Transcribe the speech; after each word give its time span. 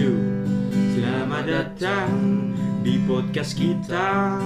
maju 0.00 0.16
Selamat 0.96 1.44
datang 1.44 2.12
di 2.80 2.96
podcast 3.04 3.52
kita. 3.52 4.40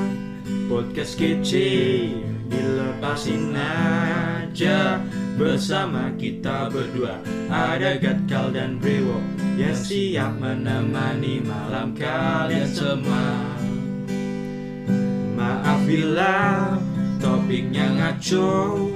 Podcast 0.67 1.15
kece 1.15 2.11
Dilepasin 2.51 3.55
aja. 3.55 4.99
Bersama 5.39 6.11
kita 6.19 6.71
berdua. 6.75 7.23
Ada 7.51 7.99
Gatkal 8.03 8.55
dan 8.55 8.83
Brewo 8.83 9.23
Yang 9.55 9.91
siap 9.91 10.43
menemani 10.43 11.43
malam 11.47 11.95
kalian 11.95 12.71
semua. 12.75 13.39
Maaf 15.39 15.87
bila 15.87 16.75
topiknya 17.23 17.95
ngaco. 17.95 18.91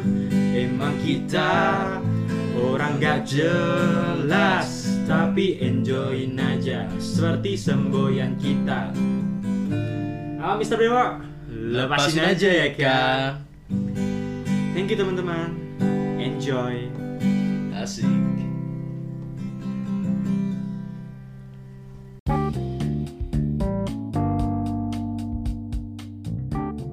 Emang 0.59 0.99
kita 1.07 1.87
orang 2.59 2.99
gak 2.99 3.31
jelas 3.31 4.78
Tapi 5.09 5.57
enjoyin 5.65 6.37
aja 6.37 6.85
seperti 7.01 7.57
semboyan 7.57 8.37
kita 8.37 8.93
Ah 10.37 10.53
Mr. 10.61 10.77
Dewa 10.77 11.25
Lepasin 11.49 12.29
aja 12.29 12.45
ya 12.45 12.69
kak 12.77 13.41
Thank 14.77 14.93
you 14.93 15.01
teman-teman 15.01 15.57
Enjoy 16.21 16.93
Asik. 17.73 18.05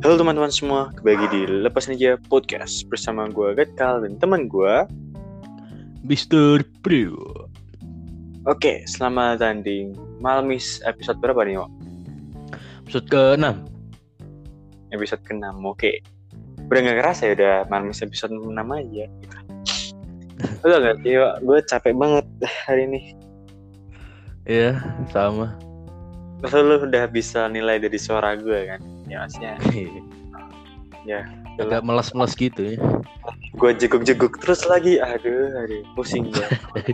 Halo 0.05 0.21
teman-teman 0.21 0.53
semua, 0.53 0.93
kembali 0.93 1.25
di 1.33 1.41
Lepas 1.65 1.89
Aja 1.89 2.15
Podcast 2.29 2.85
bersama 2.85 3.25
gue 3.25 3.57
Gatkal 3.57 4.05
dan 4.05 4.21
teman 4.21 4.45
gue. 4.45 4.85
Mr. 6.05 6.61
Pro. 6.85 7.44
Oke, 8.45 8.85
selamat 8.85 9.41
tanding. 9.41 9.97
Malmis 10.21 10.77
episode 10.85 11.17
berapa 11.17 11.41
nih, 11.49 11.57
Wak? 11.57 11.71
Episode 12.85 13.05
ke-6. 13.09 13.45
Episode 14.93 15.21
ke-6, 15.25 15.65
oke. 15.65 15.91
Udah 16.69 16.79
gak 16.85 16.97
kerasa 17.01 17.21
ya 17.25 17.33
udah 17.41 17.55
Malmis 17.73 18.05
episode 18.05 18.37
6 18.37 18.53
aja. 18.53 19.05
Udah 20.61 20.77
gak 20.77 21.01
sih, 21.01 21.17
Wak? 21.17 21.35
Gue 21.41 21.57
capek 21.65 21.93
banget 21.97 22.25
hari 22.69 22.85
ini. 22.85 23.01
Iya, 24.45 24.77
sama. 25.09 25.57
Terus 26.45 26.53
lu 26.61 26.75
udah 26.85 27.09
bisa 27.09 27.49
nilai 27.49 27.81
dari 27.81 27.97
suara 27.97 28.37
gue 28.37 28.69
kan? 28.69 28.81
Ya 29.09 29.25
maksudnya, 29.25 29.57
ya. 31.09 31.25
Agak 31.57 31.81
melas-melas 31.81 32.37
gitu 32.37 32.77
ya. 32.77 32.79
Gue 33.57 33.73
jeguk-jeguk 33.73 34.37
terus 34.37 34.69
lagi. 34.69 35.01
Aduh, 35.01 35.65
aduh, 35.65 35.81
pusing 35.97 36.29
gue. 36.29 36.45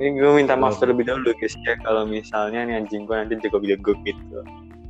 Ini 0.00 0.16
gue 0.16 0.32
minta 0.32 0.56
maaf 0.56 0.80
terlebih 0.80 1.04
dahulu 1.04 1.36
guys 1.36 1.52
ya 1.68 1.76
kalau 1.84 2.08
misalnya 2.08 2.64
nih 2.64 2.74
anjing 2.80 3.04
gue 3.04 3.12
nanti 3.12 3.36
jeguk-jeguk 3.36 4.00
gitu. 4.08 4.40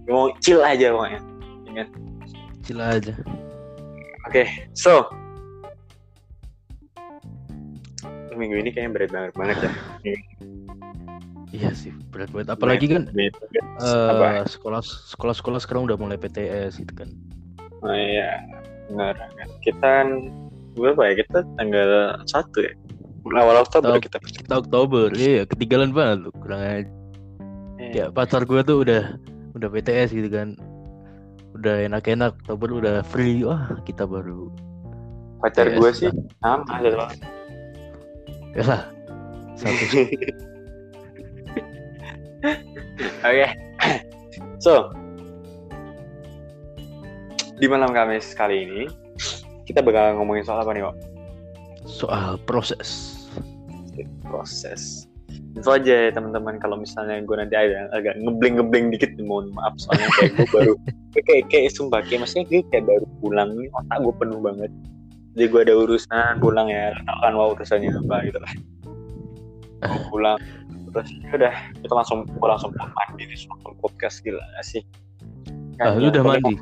Gue 0.07 0.15
mau 0.15 0.31
chill 0.39 0.63
aja 0.63 0.95
pokoknya. 0.95 1.21
Ingat. 1.67 1.89
Cila 2.63 2.95
aja. 2.95 3.15
Oke, 4.31 4.47
so 4.71 5.11
minggu 8.41 8.57
ini 8.57 8.71
kayaknya 8.73 8.91
berat 8.97 9.11
banget 9.13 9.33
banget 9.37 9.57
ya. 9.61 9.73
Iya 11.51 11.71
sih, 11.77 11.93
berat 12.09 12.33
banget. 12.33 12.49
Apalagi 12.49 12.87
kan 12.89 13.03
Berat 13.13 13.37
eh, 13.85 14.09
Apa? 14.09 14.49
sekolah 14.49 14.81
sekolah 14.81 15.35
sekolah 15.37 15.59
sekarang 15.61 15.85
udah 15.85 16.01
mulai 16.01 16.17
PTS 16.17 16.81
gitu 16.81 17.05
kan. 17.05 17.13
Oh 17.85 17.93
iya, 17.93 18.41
benar. 18.89 19.19
kan. 19.19 19.49
Kita 19.61 19.85
kan 19.85 20.09
berapa 20.79 21.13
ya? 21.13 21.15
Kita 21.21 21.39
tanggal 21.61 21.91
satu 22.25 22.65
ya. 22.65 22.73
Awal 23.29 23.57
Oktober 23.61 24.01
kita. 24.01 24.17
Kita 24.21 24.55
Oktober, 24.65 25.13
iya 25.13 25.45
ketinggalan 25.45 25.93
banget 25.93 26.29
tuh. 26.29 26.33
Kurang 26.41 26.61
aja. 26.61 26.89
Ya 27.81 28.05
pacar 28.09 28.45
gue 28.49 28.61
tuh 28.65 28.85
udah 28.87 29.21
udah 29.57 29.69
PTS 29.69 30.17
gitu 30.17 30.29
kan. 30.33 30.57
Udah 31.57 31.85
enak-enak, 31.91 32.33
Oktober 32.45 32.69
udah 32.81 33.05
free. 33.05 33.45
Wah, 33.45 33.77
kita 33.85 34.09
baru. 34.09 34.49
Pacar 35.45 35.69
PTS 35.69 35.79
gue 35.79 35.91
sih 35.93 36.09
lah. 36.09 36.65
sama 36.65 36.73
ada 36.81 36.89
banget. 36.97 37.19
Ya 38.57 38.65
lah. 38.65 38.83
Satu. 39.59 39.85
Oke. 43.21 43.49
so, 44.61 44.93
di 47.61 47.69
malam 47.69 47.93
Kamis 47.93 48.33
kali 48.33 48.65
ini 48.65 48.83
kita 49.69 49.85
bakal 49.85 50.17
ngomongin 50.17 50.45
soal 50.45 50.65
apa 50.65 50.73
nih, 50.73 50.85
Wak? 50.89 50.97
Soal 51.85 52.41
proses. 52.49 53.10
Proses. 54.27 55.11
Info 55.55 55.75
aja 55.75 56.09
ya 56.09 56.11
teman-teman. 56.11 56.59
Kalau 56.59 56.79
misalnya 56.79 57.23
gue 57.23 57.37
nanti 57.39 57.55
ada 57.55 57.87
agak 57.95 58.19
ngebling-ngebling 58.19 58.91
dikit 58.95 59.15
mohon 59.23 59.51
maaf. 59.55 59.75
Soalnya 59.79 60.09
kayak 60.19 60.33
gue 60.37 60.47
baru 60.51 60.73
kayak 61.29 61.45
kayak 61.51 61.71
sumpah 61.75 62.01
kayak 62.07 62.27
maksudnya 62.27 62.45
gue 62.51 62.61
kayak 62.71 62.85
baru 62.87 63.07
pulang. 63.23 63.51
Nih 63.55 63.69
otak 63.75 63.99
gue 64.03 64.15
penuh 64.19 64.41
banget. 64.43 64.71
Jadi 65.39 65.47
gue 65.47 65.61
ada 65.63 65.75
urusan 65.79 66.33
pulang 66.43 66.69
ya. 66.69 66.95
Tau 67.07 67.19
kan 67.23 67.33
wah 67.39 67.49
urusannya 67.55 67.91
apa 67.95 68.17
gitu 68.27 68.39
lah 68.43 68.53
Gua 69.81 70.03
pulang. 70.11 70.39
Terus 70.91 71.09
ya 71.23 71.31
udah 71.39 71.55
kita 71.79 71.95
langsung 71.95 72.19
gue 72.27 72.49
langsung 72.51 72.71
mandi 72.75 73.23
terus 73.31 73.47
langsung 73.47 73.75
podcast 73.79 74.17
gila 74.27 74.43
gak 74.43 74.67
sih? 74.67 74.83
Ah, 75.79 75.95
lu 75.95 76.11
udah 76.11 76.25
mandi? 76.27 76.55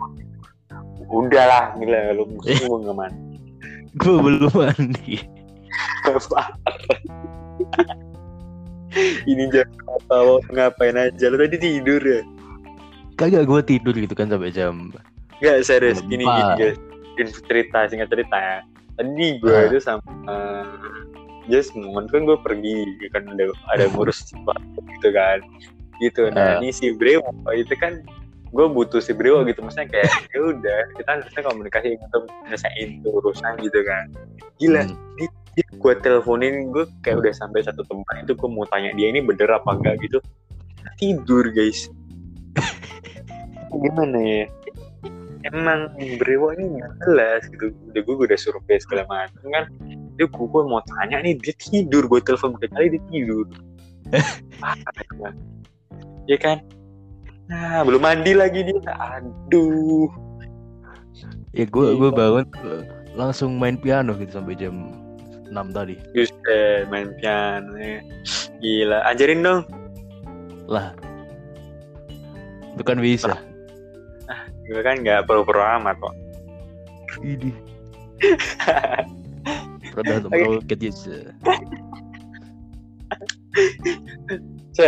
udah 1.09 1.45
lah 1.49 1.65
gila 1.81 2.13
lu 2.13 2.29
gue 2.37 2.79
nggak 2.85 2.97
mandi. 2.97 3.37
Gue 4.05 4.21
belum 4.21 4.53
mandi. 4.53 5.38
ini 9.25 9.45
jangan 9.53 9.73
tahu 10.09 10.41
ngapain 10.51 10.97
aja 10.97 11.25
lu 11.29 11.37
tadi 11.39 11.57
tidur 11.59 12.01
ya 12.01 12.23
Kagak 13.15 13.45
gue 13.45 13.61
tidur 13.67 13.91
gitu 13.93 14.15
kan 14.15 14.31
sampai 14.31 14.55
jam. 14.55 14.95
Gak 15.39 15.67
serius 15.67 15.99
gini 16.03 16.23
gini 16.23 16.23
Lupa. 16.23 16.55
guys 16.55 16.79
cerita 17.45 17.79
singkat 17.87 18.09
cerita 18.09 18.37
ya 18.37 18.57
tadi 18.95 19.43
gue 19.43 19.51
Ah. 19.51 19.67
itu 19.67 19.79
sama 19.79 19.99
uh, 20.25 20.63
Just 21.49 21.75
momen 21.75 22.07
kan 22.07 22.23
gue 22.23 22.39
pergi 22.39 22.77
kan 23.11 23.27
ada 23.27 23.51
ada 23.69 23.85
ngurus 23.91 24.23
sesuatu 24.23 24.63
gitu 24.87 25.09
kan 25.11 25.43
gitu 25.99 26.31
nah 26.31 26.55
Ah. 26.55 26.63
ini 26.63 26.71
si 26.71 26.93
Brewo 26.93 27.27
itu 27.51 27.75
kan 27.75 28.07
gue 28.49 28.67
butuh 28.67 28.99
si 28.99 29.11
Brewo 29.11 29.43
gitu 29.43 29.61
maksudnya 29.61 29.91
kayak 29.91 30.09
ya 30.31 30.41
udah 30.41 30.79
kita 30.95 31.11
harusnya 31.11 31.43
komunikasi 31.43 31.87
untuk 31.99 32.23
nyelesain 32.45 32.89
tuh 33.03 33.11
urusan 33.19 33.53
gitu 33.59 33.83
kan 33.83 34.07
gila 34.57 34.87
Hmm. 34.87 34.95
dia 35.19 35.27
gue 35.65 35.93
teleponin 36.05 36.71
gue 36.71 36.85
kayak 37.03 37.25
udah 37.25 37.33
sampai 37.35 37.65
satu 37.65 37.83
tempat 37.87 38.27
itu 38.27 38.33
gue 38.37 38.49
mau 38.51 38.67
tanya 38.69 38.93
dia 38.95 39.09
ini 39.11 39.25
bener 39.25 39.49
apa 39.51 39.75
enggak 39.75 39.99
gitu. 40.05 40.19
Tidur 40.99 41.51
guys. 41.55 41.89
Gimana 43.73 44.19
ya? 44.19 44.45
Emang 45.47 45.95
Brewo 46.19 46.53
ini 46.53 46.79
nggak 46.79 46.93
jelas 47.07 47.43
gitu. 47.49 47.73
Udah 47.91 48.03
gue 48.03 48.15
udah 48.29 48.39
survei 48.39 48.79
segala 48.83 49.07
macam 49.07 49.47
kan. 49.49 49.65
Dia 50.19 50.27
gue, 50.27 50.47
gue 50.51 50.63
mau 50.67 50.83
tanya 50.85 51.23
nih 51.23 51.39
dia 51.39 51.55
tidur. 51.57 52.11
Gue 52.11 52.21
telepon 52.21 52.59
berkali 52.59 52.99
dia 52.99 53.03
tidur. 53.11 53.47
Ya 56.29 56.37
kan? 56.37 56.61
Nah 57.49 57.81
belum 57.89 58.05
mandi 58.05 58.37
lagi 58.37 58.61
dia. 58.61 58.77
Aduh. 58.85 60.13
Ya 61.57 61.65
gue 61.65 61.87
gue 61.97 62.11
bangun 62.13 62.45
eh, 62.69 62.85
langsung 63.17 63.57
main 63.57 63.81
piano 63.81 64.13
gitu 64.21 64.37
sampai 64.37 64.61
jam 64.61 65.08
6 65.49 65.77
tadi. 65.77 65.97
Buset, 66.13 66.85
main 66.93 67.13
piano 67.17 67.73
ya. 67.77 68.01
gila 68.61 68.99
ajarin 69.09 69.41
dong 69.41 69.63
Lah. 70.69 70.93
Itu 72.77 72.83
kan 72.85 73.01
bisa. 73.01 73.37
gue 74.69 74.85
kan 74.85 75.01
nggak 75.01 75.25
perlu-perlu 75.25 75.65
amat 75.81 75.97
kok 75.97 76.15
Ini. 77.25 77.51
Roket 79.97 80.79
ya. 80.85 80.93
se. 80.93 81.17
So, 84.77 84.85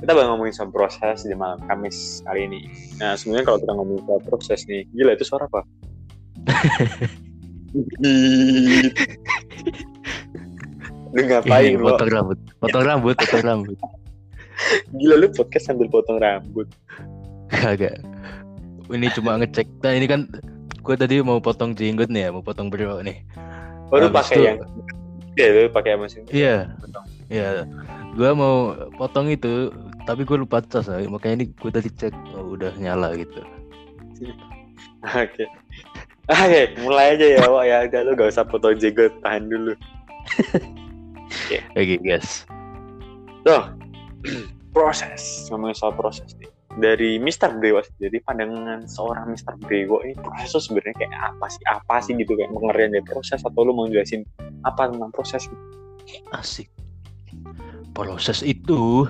kita 0.00 0.10
bakal 0.14 0.38
ngomongin 0.38 0.54
soal 0.54 0.70
proses 0.70 1.26
di 1.26 1.34
malam 1.34 1.60
Kamis 1.66 2.22
kali 2.24 2.46
ini. 2.46 2.70
Nah, 3.02 3.18
sebenarnya 3.18 3.44
kalau 3.52 3.58
kita 3.60 3.72
ngomongin 3.74 4.02
soal 4.06 4.20
proses 4.24 4.64
nih, 4.70 4.86
gila 4.94 5.12
itu 5.18 5.26
suara 5.26 5.50
apa? 5.50 5.60
lu 11.12 11.20
ngapain 11.24 11.72
Ih, 11.72 11.76
lo? 11.76 11.92
potong 11.92 12.10
rambut, 12.10 12.38
potong 12.58 12.84
rambut, 12.84 13.16
potong 13.16 13.44
rambut. 13.44 13.78
Gila 14.96 15.14
lu 15.20 15.28
podcast 15.32 15.64
sambil 15.68 15.88
potong 15.88 16.16
rambut. 16.16 16.68
Kagak. 17.48 18.00
Ini 18.88 19.08
cuma 19.12 19.36
ngecek. 19.36 19.68
Nah 19.80 19.92
ini 19.92 20.06
kan 20.08 20.24
gue 20.82 20.94
tadi 20.96 21.20
mau 21.20 21.38
potong 21.38 21.72
jenggot 21.72 22.08
nih 22.08 22.26
ya, 22.26 22.34
mau 22.34 22.40
potong 22.40 22.68
bro 22.68 23.00
nih. 23.00 23.20
Oh, 23.92 24.00
lu 24.00 24.08
Habis 24.08 24.16
pakai 24.24 24.36
itu- 24.36 24.46
yang 24.48 24.58
Iya, 25.32 25.48
lu 25.48 25.72
pakai 25.72 25.96
mesin. 25.96 26.28
Iya. 26.28 26.76
Potong. 26.76 27.04
Ya, 27.32 27.64
gue 28.12 28.30
mau 28.36 28.76
potong 29.00 29.32
itu, 29.32 29.72
tapi 30.04 30.28
gue 30.28 30.36
lupa 30.36 30.60
cas, 30.60 30.84
makanya 31.08 31.40
ini 31.40 31.46
gue 31.56 31.70
tadi 31.72 31.88
cek, 31.88 32.12
oh, 32.36 32.52
udah 32.52 32.76
nyala 32.76 33.16
gitu. 33.16 33.40
Oke. 35.08 35.44
Oke, 36.28 36.62
mulai 36.84 37.16
aja 37.16 37.26
ya, 37.32 37.44
Wak 37.48 37.64
ya. 37.64 37.76
Udah 37.88 38.00
lu 38.04 38.10
gak 38.12 38.28
usah 38.28 38.44
potong 38.44 38.76
jenggot, 38.76 39.12
tahan 39.24 39.48
dulu. 39.48 39.72
Oke 41.74 41.96
guys, 42.00 42.44
Tuh, 43.42 43.64
proses 44.76 45.48
ngomongin 45.50 45.76
soal 45.76 45.92
proses 45.96 46.32
nih 46.38 46.52
dari 46.80 47.20
Mr. 47.20 47.52
Brewo 47.60 47.84
jadi 48.00 48.16
pandangan 48.24 48.88
seorang 48.88 49.28
Mr. 49.36 49.60
Brewo 49.60 50.00
ini 50.00 50.16
proses 50.16 50.48
tuh 50.56 50.62
sebenarnya 50.62 51.04
kayak 51.04 51.12
apa 51.12 51.46
sih 51.52 51.62
apa 51.68 51.96
sih 52.00 52.16
gitu 52.16 52.32
kayak 52.32 52.48
pengertian 52.48 52.96
dari 52.96 53.04
proses 53.04 53.40
atau 53.44 53.60
lu 53.60 53.76
mau 53.76 53.84
jelasin 53.88 54.24
apa 54.64 54.88
tentang 54.88 55.12
proses 55.12 55.44
Asik. 56.32 56.68
Proses 57.92 58.40
itu 58.42 59.06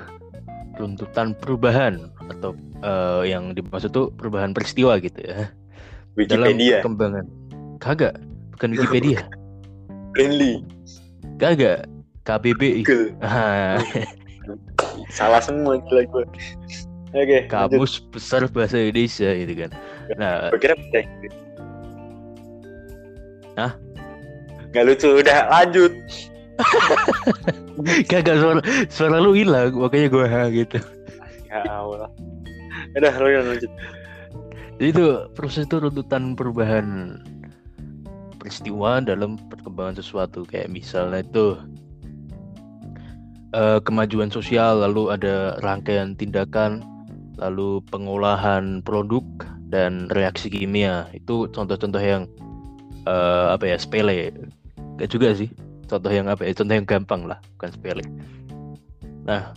runtutan 0.77 1.35
perubahan 1.39 2.11
atau 2.31 2.57
eh, 2.83 3.31
yang 3.31 3.55
dimaksud 3.55 3.95
tuh 3.95 4.11
perubahan 4.15 4.51
peristiwa 4.51 4.99
gitu 4.99 5.23
ya. 5.23 5.51
Dalam 6.29 6.53
Wikipedia 6.53 6.77
perkembangan. 6.83 7.27
Kagak, 7.79 8.15
bukan 8.55 8.69
Wikipedia. 8.77 9.21
friendly 10.13 10.61
Kagak. 11.41 11.89
KBBI. 12.23 12.83
Ah, 13.23 13.83
salah 15.17 15.43
semua 15.43 15.79
gila 15.91 16.07
gue 16.07 16.25
oke 17.13 17.37
lanjut. 17.51 17.51
Kamus 17.51 17.93
Besar 18.11 18.47
Bahasa 18.51 18.79
Indonesia 18.79 19.31
gitu 19.35 19.53
kan. 19.67 19.71
Nah, 20.17 20.51
Gue 20.55 20.61
kira 20.63 20.75
bahasa 20.79 20.99
Inggris. 21.03 21.35
Hah? 23.59 23.73
Gak 24.73 24.85
lucu, 24.89 25.09
udah 25.21 25.39
lanjut. 25.53 25.93
kagak 28.11 28.39
suara, 28.41 28.61
suara 28.89 29.17
lu 29.21 29.37
hilang, 29.37 29.75
makanya 29.77 30.09
gua 30.09 30.27
ha 30.29 30.43
gitu. 30.49 30.81
Ya 31.49 31.61
Allah. 31.69 32.09
Udah, 32.97 33.13
lu 33.21 33.29
yang 33.29 33.47
lanjut. 33.49 33.73
Jadi 34.81 34.89
itu 34.89 35.05
proses 35.37 35.69
itu 35.69 35.77
runtutan 35.79 36.33
perubahan 36.33 37.21
peristiwa 38.41 38.99
dalam 39.05 39.39
perkembangan 39.53 40.01
sesuatu 40.01 40.43
kayak 40.49 40.73
misalnya 40.73 41.23
itu 41.23 41.61
eh, 43.53 43.81
kemajuan 43.85 44.33
sosial 44.33 44.85
lalu 44.85 45.13
ada 45.13 45.61
rangkaian 45.61 46.17
tindakan 46.17 46.85
lalu 47.41 47.81
pengolahan 47.89 48.85
produk 48.85 49.25
dan 49.73 50.09
reaksi 50.13 50.53
kimia. 50.53 51.09
Itu 51.17 51.49
contoh-contoh 51.53 52.01
yang 52.01 52.29
eh, 53.09 53.47
apa 53.53 53.65
ya 53.65 53.77
sepele. 53.81 54.33
Gak 55.01 55.11
juga 55.13 55.33
sih. 55.33 55.49
Contoh 55.89 56.13
yang 56.13 56.29
apa 56.29 56.45
ya? 56.45 56.53
Contoh 56.53 56.75
yang 56.77 56.89
gampang 56.89 57.25
lah 57.29 57.41
bukan 57.57 57.71
sepele. 57.73 58.05
Nah 59.25 59.57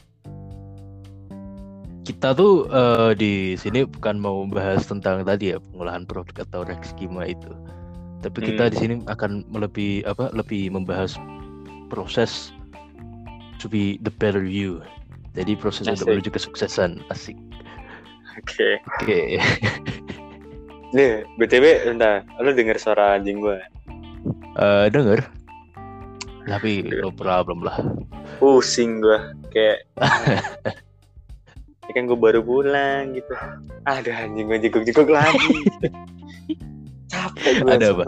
kita 2.06 2.38
tuh 2.38 2.70
eh, 2.70 3.12
di 3.18 3.34
sini 3.58 3.84
bukan 3.84 4.22
mau 4.22 4.46
bahas 4.46 4.86
tentang 4.86 5.26
tadi 5.26 5.52
ya 5.52 5.58
pengolahan 5.60 6.06
produk 6.06 6.46
atau 6.48 6.62
reaksi 6.64 6.94
kimia 6.96 7.34
itu. 7.34 7.52
Tapi 8.24 8.42
kita 8.42 8.70
Hmm. 8.70 8.72
di 8.74 8.78
sini 8.78 8.96
akan 9.06 9.46
lebih 9.54 10.08
apa 10.08 10.32
lebih 10.34 10.72
membahas 10.74 11.20
proses 11.92 12.55
to 13.62 13.68
be 13.72 14.00
the 14.02 14.14
better 14.14 14.44
you 14.44 14.82
jadi 15.36 15.56
proses 15.60 15.88
untuk 15.88 16.08
menuju 16.12 16.32
kesuksesan 16.32 17.04
asik 17.12 17.38
Oke. 18.36 18.84
oke 19.00 19.20
Nih, 20.96 21.28
BTW, 21.36 21.92
bentar. 21.92 22.24
Lu 22.40 22.56
denger 22.56 22.80
suara 22.80 23.20
anjing 23.20 23.44
gue? 23.44 23.60
Eh, 24.56 24.88
denger 24.88 25.28
tapi 26.46 26.86
no 26.86 27.10
problem 27.10 27.66
lah 27.66 27.78
Pusing 28.38 29.02
gue. 29.02 29.20
Kayak... 29.50 29.86
Ini 31.86 31.92
kan 31.94 32.04
gue 32.10 32.18
baru 32.18 32.42
pulang 32.42 33.14
gitu. 33.14 33.34
Ada 33.86 34.26
anjing 34.26 34.50
gue 34.50 34.58
jeguk-jeguk 34.68 35.10
lagi. 35.10 35.70
Capek 37.14 37.54
gue. 37.62 37.72
Ada 37.72 37.94
apa? 37.94 38.04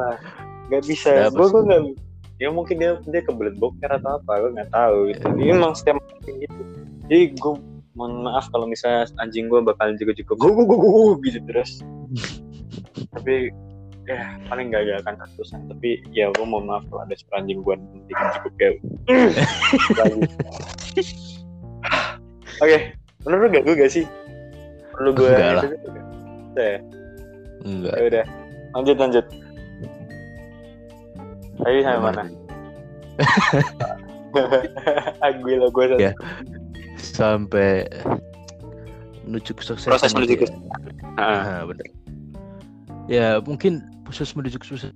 Gak 0.74 0.84
bisa. 0.84 1.30
Gue 1.32 1.48
gue 1.48 1.64
gak... 1.64 1.82
Ya 2.38 2.54
mungkin 2.54 2.78
dia 2.78 3.02
dia 3.10 3.22
kebelet 3.26 3.58
boker 3.58 3.90
atau 3.90 4.22
apa, 4.22 4.32
gue 4.46 4.52
nggak 4.54 4.70
tahu 4.70 4.98
gitu. 5.10 5.26
Dia 5.42 5.52
emang 5.58 5.74
setiap 5.74 5.98
gitu. 6.26 6.62
Jadi 7.10 7.34
gue 7.34 7.54
mohon 7.98 8.30
maaf 8.30 8.46
kalau 8.54 8.70
misalnya 8.70 9.10
anjing 9.18 9.50
gue 9.50 9.58
bakalan 9.66 9.98
jeguk-jeguk 9.98 10.38
gue 10.38 10.52
gue 10.54 10.66
gue 10.66 11.14
gitu 11.30 11.40
terus. 11.50 11.82
Tapi 13.18 13.50
ya 14.08 14.40
paling 14.48 14.72
gak 14.72 14.88
gak 14.88 15.00
akan 15.04 15.16
ratusan 15.20 15.60
tapi 15.68 16.00
ya 16.16 16.32
gue 16.32 16.46
mohon 16.48 16.72
maaf 16.72 16.84
kalau 16.88 17.04
ada 17.04 17.12
suara 17.20 17.44
anjing 17.44 17.60
gue 17.60 17.76
nanti 17.76 18.12
cukup 18.40 18.54
ya 18.56 18.70
Lagi. 20.00 20.20
oke 22.64 22.78
menurut 23.28 23.44
lu 23.44 23.48
gak 23.52 23.64
gue 23.68 23.76
gak 23.76 23.92
sih 23.92 24.08
perlu 24.96 25.12
gue 25.12 25.28
Enggak 25.28 25.54
lah. 25.60 25.64
ya 26.56 26.80
enggak 27.68 27.96
ya 28.00 28.04
udah 28.08 28.26
lanjut 28.80 28.96
lanjut 28.96 29.26
tadi 31.62 31.80
sampai 31.82 32.02
mana? 32.02 32.24
ah 35.24 35.30
gue 35.42 35.86
Ya. 35.98 36.12
sampai 36.98 37.86
menuju 39.26 39.54
kesuksesan 39.58 39.92
proses 39.94 40.14
menuju 40.14 40.34
ya. 40.38 40.42
ke 40.42 40.48
Ah, 41.18 41.42
Nah, 41.44 41.62
bener. 41.70 41.88
Ya 43.10 43.28
mungkin 43.42 43.82
proses 44.06 44.32
menuju 44.34 44.62
kesuksesan 44.62 44.94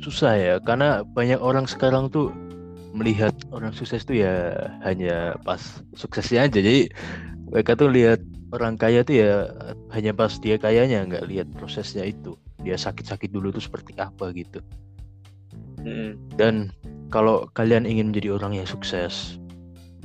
susah 0.00 0.32
ya 0.32 0.54
karena 0.64 1.04
banyak 1.12 1.36
orang 1.36 1.68
sekarang 1.68 2.08
tuh 2.08 2.32
melihat 2.96 3.36
orang 3.52 3.70
sukses 3.76 4.00
tuh 4.02 4.16
ya 4.16 4.32
hanya 4.82 5.36
pas 5.44 5.60
suksesnya 5.94 6.48
aja. 6.48 6.58
Jadi 6.62 6.88
mereka 7.52 7.76
tuh 7.76 7.92
lihat 7.92 8.18
orang 8.50 8.74
kaya 8.80 9.04
tuh 9.04 9.14
ya 9.20 9.30
hanya 9.92 10.10
pas 10.16 10.32
dia 10.40 10.56
kayanya 10.56 11.04
nggak 11.06 11.24
lihat 11.28 11.46
prosesnya 11.54 12.06
itu. 12.08 12.34
Dia 12.64 12.80
sakit-sakit 12.80 13.28
dulu 13.28 13.52
tuh 13.52 13.62
seperti 13.62 13.92
apa 14.00 14.32
gitu 14.32 14.60
dan 16.36 16.70
kalau 17.10 17.48
kalian 17.58 17.84
ingin 17.88 18.14
menjadi 18.14 18.38
orang 18.38 18.54
yang 18.54 18.68
sukses 18.68 19.36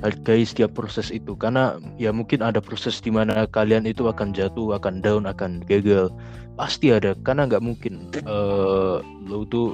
hargai 0.04 0.44
setiap 0.44 0.75
proses 0.75 1.07
itu. 1.13 1.33
Karena 1.39 1.80
ya 1.95 2.12
mungkin 2.12 2.44
ada 2.44 2.60
proses 2.60 3.00
di 3.00 3.10
mana 3.13 3.48
kalian 3.48 3.88
itu 3.88 4.06
akan 4.10 4.36
jatuh 4.36 4.75
akan 4.75 5.00
down 5.00 5.24
akan 5.30 5.63
gagal. 5.66 6.12
Pasti 6.60 6.92
ada. 6.92 7.16
Karena 7.24 7.48
nggak 7.48 7.63
mungkin. 7.63 8.12
Eh 8.13 8.98
lo 9.30 9.48
tuh 9.48 9.74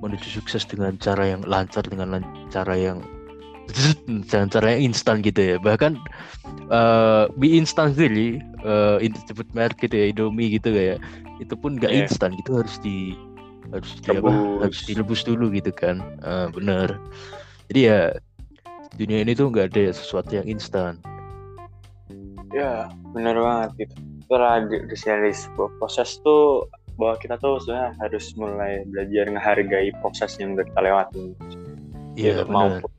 menuju 0.00 0.40
sukses 0.40 0.64
dengan 0.68 0.96
cara 1.00 1.28
yang 1.28 1.42
lancar 1.44 1.84
dengan 1.84 2.18
lan- 2.18 2.32
cara 2.52 2.76
yang 2.76 3.00
dengan 4.08 4.48
cara 4.48 4.76
yang 4.76 4.92
instan 4.92 5.20
gitu 5.20 5.40
ya. 5.40 5.56
Bahkan 5.60 5.92
eh 6.72 7.24
mie 7.36 7.60
instan 7.60 7.92
sendiri 7.92 8.40
eh 8.64 8.96
ini 9.04 9.16
sebut 9.28 9.48
merek 9.52 9.76
gitu 9.84 9.94
ya 9.96 10.06
Indomie 10.08 10.56
gitu 10.56 10.72
kayak 10.72 10.98
itu 11.42 11.54
pun 11.58 11.76
nggak 11.76 11.92
Iya. 11.92 12.00
instan. 12.08 12.32
Gitu 12.40 12.50
harus 12.56 12.76
di 12.80 13.12
harus 13.74 13.90
di 13.98 14.08
apa 14.14 14.32
harus 14.62 14.80
direbus 14.86 15.20
dulu 15.26 15.50
gitu 15.50 15.74
kan. 15.74 16.00
Ah, 16.22 16.46
bener. 16.48 16.96
Jadi 17.68 17.80
ya 17.90 18.14
dunia 18.94 19.26
ini 19.26 19.34
tuh 19.34 19.50
nggak 19.50 19.74
ada 19.74 19.90
sesuatu 19.90 20.30
yang 20.30 20.46
instan. 20.46 21.02
Ya 22.54 22.86
benar 23.10 23.34
banget 23.34 23.70
gitu. 23.86 23.94
Di 24.30 24.96
dari 25.04 25.30
sebuah 25.34 25.70
proses 25.82 26.18
tuh 26.22 26.70
bahwa 26.94 27.18
kita 27.18 27.34
tuh 27.42 27.58
sebenarnya 27.62 27.90
harus 27.98 28.24
mulai 28.38 28.86
belajar 28.86 29.26
menghargai 29.26 29.90
proses 29.98 30.38
yang 30.38 30.54
udah 30.54 30.62
kita 30.62 30.80
lewatin 30.80 31.34
iya 32.14 32.38
gitu, 32.38 32.46
bener. 32.46 32.78
maupun 32.78 32.90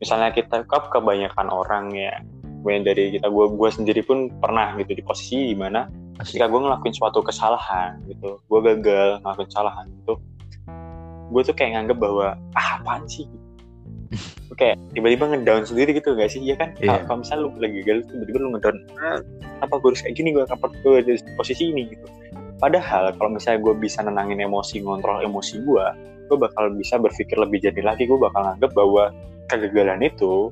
misalnya 0.00 0.32
kita 0.32 0.64
kap 0.64 0.88
kebanyakan 0.88 1.48
orang 1.52 1.92
ya. 1.92 2.24
Gue 2.60 2.76
dari 2.84 3.16
kita 3.16 3.28
gue 3.28 3.46
gue 3.56 3.70
sendiri 3.72 4.04
pun 4.04 4.28
pernah 4.40 4.76
gitu 4.76 4.92
di 4.92 5.04
posisi 5.04 5.52
di 5.52 5.56
mana 5.56 5.84
asik 5.84 5.99
ketika 6.24 6.46
gue 6.48 6.60
ngelakuin 6.60 6.94
suatu 6.94 7.20
kesalahan 7.24 8.00
gitu 8.08 8.40
gue 8.40 8.60
gagal 8.60 9.20
ngelakuin 9.24 9.48
kesalahan 9.48 9.86
gitu 10.02 10.14
gue 11.30 11.42
tuh 11.46 11.54
kayak 11.54 11.78
nganggep 11.78 11.98
bahwa 12.02 12.34
ah 12.58 12.68
apaan 12.82 13.06
sih? 13.06 13.26
Kayak 14.58 14.82
tiba-tiba 14.92 15.30
ngedown 15.30 15.62
sendiri 15.62 15.94
gitu 15.94 16.18
gak 16.18 16.28
sih? 16.28 16.42
Ya 16.42 16.58
kan? 16.58 16.74
Iya. 16.82 17.06
kalau 17.06 17.22
misalnya 17.22 17.40
lu 17.46 17.50
lagi 17.62 17.78
gagal 17.86 17.98
tiba-tiba 18.10 18.38
lu 18.42 18.50
ngedown 18.58 18.76
ah, 18.98 19.18
apa 19.62 19.74
gue 19.78 19.88
harus 19.94 20.02
kayak 20.02 20.14
gini? 20.18 20.34
Gue 20.34 20.44
kapan 20.44 20.70
gue 20.82 20.98
di 21.06 21.12
posisi 21.38 21.70
ini? 21.70 21.82
Gitu. 21.94 22.06
Padahal 22.58 23.14
kalau 23.16 23.30
misalnya 23.38 23.62
gue 23.62 23.74
bisa 23.78 24.02
nenangin 24.02 24.42
emosi 24.42 24.82
ngontrol 24.82 25.22
emosi 25.22 25.62
gue 25.62 25.86
gue 26.30 26.38
bakal 26.38 26.70
bisa 26.74 26.98
berpikir 26.98 27.38
lebih 27.38 27.62
jernih 27.62 27.86
lagi. 27.86 28.10
Gue 28.10 28.18
bakal 28.18 28.42
nganggep 28.42 28.74
bahwa 28.74 29.14
kegagalan 29.46 30.02
itu 30.02 30.50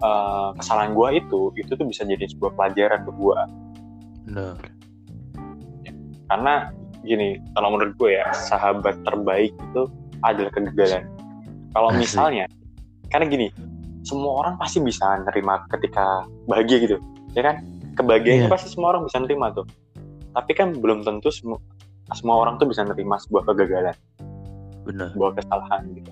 eh, 0.00 0.48
kesalahan 0.62 0.94
gue 0.94 1.08
itu 1.18 1.40
itu 1.58 1.72
tuh 1.74 1.86
bisa 1.86 2.06
jadi 2.06 2.24
sebuah 2.30 2.54
pelajaran 2.54 3.02
buat 3.10 3.18
gue 3.18 3.38
bener 4.22 4.54
karena 6.32 6.72
gini 7.04 7.36
kalau 7.52 7.76
menurut 7.76 7.92
gue 8.00 8.16
ya 8.16 8.26
sahabat 8.32 8.96
terbaik 9.04 9.52
itu 9.52 9.82
adalah 10.24 10.48
kegagalan. 10.56 11.04
Kalau 11.76 11.88
misalnya 11.92 12.48
karena 13.12 13.28
gini 13.28 13.46
semua 14.02 14.40
orang 14.40 14.54
pasti 14.56 14.80
bisa 14.80 15.20
nerima 15.28 15.60
ketika 15.76 16.24
bahagia 16.48 16.88
gitu 16.88 16.96
ya 17.36 17.52
kan? 17.52 17.60
Kebahagiaan 17.92 18.48
Iya. 18.48 18.48
pasti 18.48 18.72
semua 18.72 18.96
orang 18.96 19.04
bisa 19.04 19.20
nerima 19.20 19.52
tuh. 19.52 19.68
Tapi 20.32 20.52
kan 20.56 20.72
belum 20.72 21.04
tentu 21.04 21.28
semua 21.28 21.60
semua 22.16 22.40
orang 22.40 22.56
tuh 22.56 22.64
bisa 22.72 22.80
nerima 22.80 23.20
sebuah 23.20 23.52
kegagalan. 23.52 23.96
Bener 24.88 25.12
sebuah 25.12 25.36
kesalahan 25.36 25.82
gitu. 25.92 26.10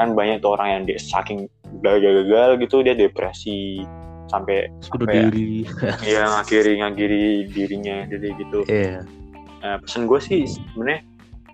Kan 0.00 0.16
banyak 0.16 0.40
tuh 0.40 0.56
orang 0.56 0.68
yang 0.80 0.82
dia 0.88 0.96
saking 0.96 1.44
gagal-gagal 1.84 2.56
gitu 2.64 2.80
dia 2.80 2.96
depresi 2.96 3.84
sampai 4.32 4.72
sampai 4.80 5.28
diri. 5.28 5.68
Ya 6.08 6.24
ngakhiri 6.40 6.80
ngakhiri 6.80 7.52
dirinya 7.52 8.08
jadi 8.08 8.28
gitu. 8.40 8.64
Iya 8.64 9.04
Nah, 9.62 9.78
pesan 9.78 10.10
gue 10.10 10.20
sih 10.20 10.42
sebenarnya 10.44 11.00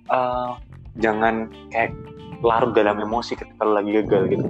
eh, 0.08 0.50
jangan 0.98 1.52
kayak 1.70 1.92
larut 2.40 2.72
dalam 2.72 3.02
emosi 3.02 3.36
ketika 3.36 3.62
lo 3.66 3.76
lagi 3.78 3.90
gagal 4.02 4.22
gitu. 4.32 4.44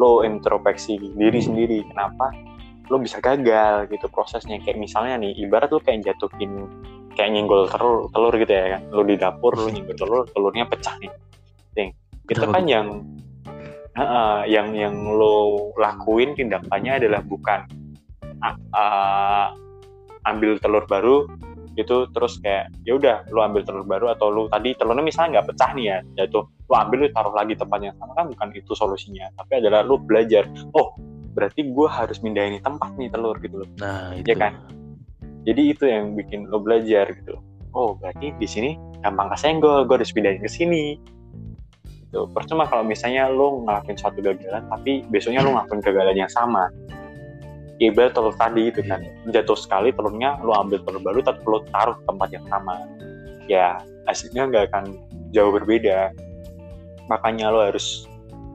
Lo 0.00 0.24
introspeksi 0.24 0.98
diri 0.98 1.40
sendiri 1.40 1.84
kenapa 1.86 2.32
lo 2.88 3.00
bisa 3.00 3.20
gagal 3.20 3.88
gitu 3.92 4.08
prosesnya. 4.08 4.60
Kayak 4.64 4.80
misalnya 4.80 5.20
nih 5.20 5.32
ibarat 5.44 5.68
lo 5.72 5.80
kayak 5.80 6.04
jatuhin 6.04 6.68
kayak 7.14 7.30
nyenggol 7.30 7.68
telur 7.68 8.08
telur 8.10 8.34
gitu 8.40 8.52
ya 8.52 8.78
kan? 8.78 8.82
Lo 8.90 9.02
di 9.04 9.16
dapur 9.20 9.52
lo 9.54 9.68
nyenggol 9.68 9.96
telur 9.96 10.20
telurnya 10.32 10.64
pecah 10.66 10.96
nih. 10.98 11.12
Ting. 11.74 11.90
itu 12.24 12.40
kan 12.40 12.64
yang 12.64 13.04
Heeh, 13.94 14.50
yang 14.50 14.74
yang 14.74 14.94
lo 15.14 15.70
lakuin 15.78 16.34
tindakannya 16.34 16.98
adalah 16.98 17.22
bukan 17.22 17.62
ah, 18.42 18.58
ah, 18.74 19.46
ambil 20.26 20.58
telur 20.58 20.82
baru 20.90 21.30
gitu 21.74 22.08
terus 22.10 22.38
kayak 22.40 22.70
ya 22.86 22.94
udah 22.96 23.26
lo 23.30 23.42
ambil 23.42 23.62
telur 23.66 23.84
baru 23.86 24.14
atau 24.14 24.30
lo 24.30 24.42
tadi 24.50 24.74
telurnya 24.78 25.02
misalnya 25.02 25.38
nggak 25.38 25.46
pecah 25.54 25.70
nih 25.74 25.84
ya 25.90 25.98
jatuh 26.22 26.44
lo 26.46 26.74
ambil 26.74 26.98
lo 27.04 27.08
taruh 27.10 27.34
lagi 27.34 27.54
tempat 27.58 27.78
yang 27.82 27.94
sama 27.98 28.12
kan 28.14 28.26
bukan 28.30 28.48
itu 28.54 28.72
solusinya 28.72 29.26
tapi 29.34 29.52
adalah 29.58 29.82
lo 29.82 29.98
belajar 29.98 30.46
oh 30.74 30.94
berarti 31.34 31.66
gue 31.66 31.88
harus 31.90 32.22
mindahin 32.22 32.62
tempat 32.62 32.94
nih 32.94 33.10
telur 33.10 33.34
gitu 33.42 33.66
loh. 33.66 33.68
Nah, 33.82 34.14
itu. 34.14 34.30
Iya 34.30 34.36
kan? 34.38 34.54
jadi 35.44 35.62
itu 35.76 35.84
yang 35.84 36.16
bikin 36.16 36.48
lo 36.48 36.56
belajar 36.56 37.04
gitu 37.12 37.36
oh 37.76 37.98
berarti 38.00 38.32
di 38.40 38.48
sini 38.48 38.70
gampang 39.04 39.28
kesenggol 39.34 39.84
gue 39.84 40.00
harus 40.00 40.14
pindahin 40.14 40.40
ke 40.40 40.48
sini. 40.48 40.96
Gitu. 41.84 42.24
Percuma 42.32 42.64
kalau 42.64 42.86
misalnya 42.86 43.28
lo 43.28 43.66
ngelakuin 43.66 43.98
suatu 44.00 44.22
gagalan 44.24 44.64
tapi 44.70 45.04
besoknya 45.12 45.44
lo 45.44 45.52
ngelakuin 45.52 45.82
kegagalan 45.84 46.16
yang 46.24 46.32
sama. 46.32 46.70
ya 46.70 47.03
ibarat 47.82 48.12
telur 48.14 48.34
tadi 48.36 48.70
itu 48.70 48.80
kan. 48.86 49.02
Jatuh 49.30 49.58
sekali 49.58 49.90
telurnya 49.94 50.38
lo 50.42 50.54
ambil 50.54 50.82
telur 50.84 51.02
baru 51.02 51.20
tapi 51.22 51.40
lo 51.46 51.62
taruh 51.70 51.98
tempat 52.06 52.28
yang 52.30 52.44
sama. 52.50 52.74
Ya 53.50 53.78
hasilnya 54.06 54.50
nggak 54.50 54.64
akan 54.70 54.84
jauh 55.34 55.50
berbeda. 55.50 56.14
Makanya 57.10 57.52
lo 57.52 57.60
harus 57.64 58.08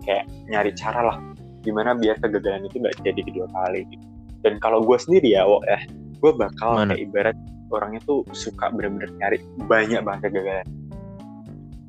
kayak 0.07 0.25
nyari 0.49 0.71
cara 0.73 1.01
lah 1.05 1.17
gimana 1.61 1.91
biar 1.95 2.15
kegagalan 2.23 2.65
itu 2.65 2.79
nggak 2.79 2.95
jadi 3.03 3.21
kedua 3.21 3.47
kali 3.51 3.83
gitu. 3.91 4.05
dan 4.47 4.55
kalau 4.63 4.79
gue 4.79 4.95
sendiri 4.95 5.35
ya 5.35 5.43
wo, 5.43 5.59
eh 5.67 5.83
gue 6.23 6.31
bakal 6.31 6.79
Mana? 6.79 6.95
kayak 6.95 7.01
ibarat 7.03 7.37
orangnya 7.69 8.01
tuh 8.07 8.23
suka 8.31 8.71
bener-bener 8.71 9.11
nyari 9.19 9.37
banyak 9.67 10.01
banget 10.01 10.31
kegagalan. 10.31 10.67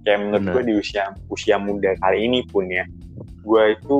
Kayak 0.04 0.18
menurut 0.20 0.44
gue 0.52 0.62
di 0.66 0.74
usia 0.76 1.04
usia 1.30 1.56
muda 1.56 1.94
kali 2.02 2.26
ini 2.26 2.42
pun 2.50 2.66
ya 2.66 2.84
gue 3.40 3.62
itu 3.78 3.98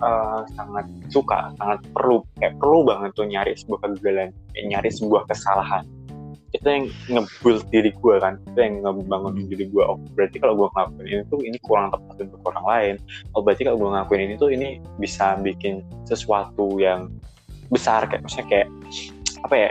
uh, 0.00 0.42
sangat 0.56 0.86
suka 1.12 1.52
sangat 1.56 1.78
perlu 1.94 2.24
kayak 2.40 2.56
perlu 2.60 2.84
banget 2.84 3.10
tuh 3.16 3.26
nyari 3.28 3.52
sebuah 3.56 3.78
kegagalan 3.84 4.30
kayak 4.52 4.66
nyari 4.68 4.90
sebuah 4.90 5.22
kesalahan. 5.28 5.84
Itu 6.50 6.66
yang 6.66 6.90
nge-build 7.14 7.62
diri 7.70 7.94
gue 7.94 8.14
kan 8.18 8.34
itu 8.42 8.58
yang 8.58 8.82
ngebangun 8.82 9.38
Hmm. 9.38 9.46
diri 9.46 9.64
gue 9.70 9.84
oh 9.86 9.96
berarti 10.18 10.36
kalau 10.42 10.58
gue 10.58 10.68
ngelakuin 10.74 11.06
ini 11.06 11.22
tuh 11.30 11.40
ini 11.46 11.58
kurang 11.62 11.94
tepat 11.94 12.16
untuk 12.26 12.42
orang 12.50 12.66
lain. 12.66 12.94
Oh 13.38 13.40
berarti 13.40 13.62
kalau 13.62 13.78
gue 13.78 13.90
ngelakuin 13.94 14.22
ini 14.26 14.34
tuh 14.34 14.50
ini 14.50 14.68
bisa 14.98 15.38
bikin 15.38 15.86
sesuatu 16.04 16.80
yang 16.82 17.06
besar 17.70 18.10
kayak 18.10 18.26
maksudnya 18.26 18.46
kayak 18.50 18.68
apa 19.46 19.54
ya 19.54 19.70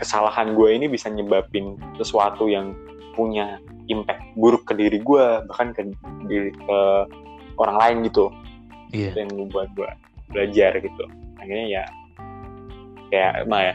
kesalahan 0.00 0.56
gue 0.56 0.68
ini 0.72 0.86
bisa 0.88 1.08
nyebabin 1.12 1.76
sesuatu 1.96 2.48
yang 2.48 2.72
punya 3.16 3.60
impact 3.88 4.20
buruk 4.36 4.64
ke 4.68 4.76
diri 4.76 5.00
gue 5.00 5.24
bahkan 5.48 5.72
ke 5.72 5.88
diri 6.28 6.52
ke 6.52 6.78
orang 7.56 7.76
lain 7.80 7.96
gitu 8.08 8.28
Iya. 8.90 9.10
itu 9.10 9.18
yang 9.18 9.32
membuat 9.32 9.68
gue 9.72 9.88
belajar 10.28 10.70
gitu 10.76 11.04
akhirnya 11.36 11.66
ya 11.72 11.84
kayak 13.08 13.32
emang 13.42 13.62
ya 13.62 13.74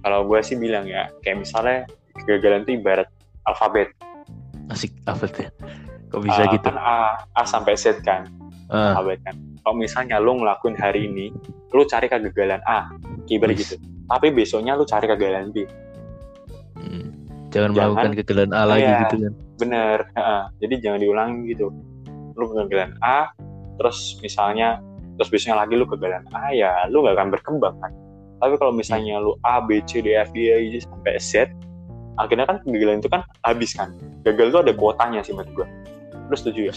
kalau 0.00 0.18
gue 0.24 0.38
sih 0.40 0.56
bilang 0.56 0.84
ya 0.84 1.06
kayak 1.20 1.38
misalnya 1.40 1.86
kegagalan 2.18 2.62
itu 2.62 2.72
ibarat 2.76 3.08
alfabet 3.44 3.90
Asik 4.68 4.94
apa 5.04 5.26
ya? 5.36 5.50
Kok 6.08 6.22
bisa 6.22 6.42
A, 6.42 6.50
gitu? 6.50 6.64
kan 6.64 6.76
A, 6.76 6.96
A 7.32 7.42
sampai 7.42 7.74
Z 7.74 8.00
kan 8.00 8.26
Ah, 8.66 8.94
alfabet 8.94 9.20
kan 9.22 9.34
kalau 9.60 9.76
misalnya 9.76 10.16
lo 10.16 10.34
ngelakuin 10.34 10.74
hari 10.74 11.06
ini 11.06 11.30
lo 11.70 11.84
cari 11.84 12.06
kegagalan 12.06 12.62
A 12.64 12.90
ibarat 13.26 13.54
gitu 13.54 13.76
tapi 14.06 14.28
besoknya 14.28 14.74
lo 14.74 14.82
cari 14.82 15.06
kegagalan 15.06 15.50
B 15.50 15.66
hmm. 16.76 17.06
Jangan 17.48 17.70
Jangan- 17.70 17.92
melakukan 17.92 18.10
kegagalan 18.16 18.50
A 18.50 18.62
lagi 18.64 18.82
Iya. 18.82 18.98
gitu 19.04 19.16
kan. 19.20 19.32
bener 19.54 19.98
heeh. 20.10 20.42
jadi 20.58 20.74
jangan 20.80 21.00
diulangi 21.00 21.40
gitu 21.48 21.66
lu 22.32 22.44
kegagalan 22.48 22.92
A 22.98 23.30
terus 23.80 24.18
misalnya 24.20 24.80
terus 25.20 25.28
besoknya 25.28 25.62
lagi 25.62 25.76
lu 25.76 25.84
kegagalan 25.84 26.24
A 26.32 26.50
ya 26.56 26.72
lu 26.88 27.04
gak 27.04 27.16
akan 27.16 27.28
berkembang 27.32 27.76
kan? 27.80 27.92
Tapi 28.42 28.58
kalau 28.58 28.74
misalnya 28.74 29.22
lu 29.22 29.38
A 29.46 29.62
B 29.62 29.78
C 29.86 30.02
D 30.02 30.18
F 30.18 30.34
G 30.34 30.50
I 30.50 30.74
J 30.74 30.88
sampai 30.88 31.14
Z 31.22 31.32
akhirnya 32.20 32.44
kan 32.44 32.58
kegagalan 32.64 32.98
itu 33.00 33.10
kan 33.12 33.22
habis 33.46 33.70
kan? 33.72 33.94
Gagal 34.26 34.50
itu 34.54 34.58
ada 34.58 34.72
kuotanya 34.74 35.20
sih 35.22 35.32
menurut 35.34 35.64
gua. 35.64 35.66
Lu 36.30 36.34
setuju 36.36 36.70
ya? 36.70 36.74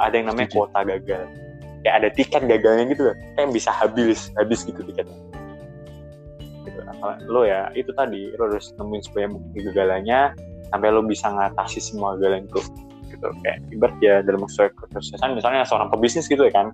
Ada 0.00 0.14
yang 0.20 0.26
namanya 0.32 0.48
Setuju. 0.48 0.58
kuota 0.68 0.80
gagal. 0.86 1.22
Kayak 1.80 1.94
ada 1.96 2.08
tiket 2.12 2.42
gagalnya 2.44 2.84
gitu 2.92 3.02
kan 3.08 3.16
kayak 3.36 3.48
bisa 3.56 3.70
habis 3.72 4.28
habis 4.36 4.60
gitu 4.68 4.80
tiketnya. 4.84 5.16
Gitu. 6.68 6.78
Nah, 6.84 7.16
lo 7.24 7.48
ya 7.48 7.72
itu 7.72 7.88
tadi 7.96 8.36
lo 8.36 8.52
harus 8.52 8.76
nemuin 8.76 9.02
supaya 9.04 9.26
kegagalannya 9.56 10.20
sampai 10.68 10.88
lo 10.92 11.00
bisa 11.04 11.32
ngatasi 11.32 11.80
semua 11.80 12.16
kegagalan 12.16 12.44
itu 12.44 12.60
gitu 13.10 13.26
kayak 13.42 13.58
ibarat 13.70 13.96
ya 13.98 14.14
dalam 14.22 14.46
kesuksesan 14.46 15.34
misalnya 15.34 15.66
seorang 15.66 15.90
pebisnis 15.90 16.26
gitu 16.26 16.46
ya 16.46 16.54
kan 16.54 16.70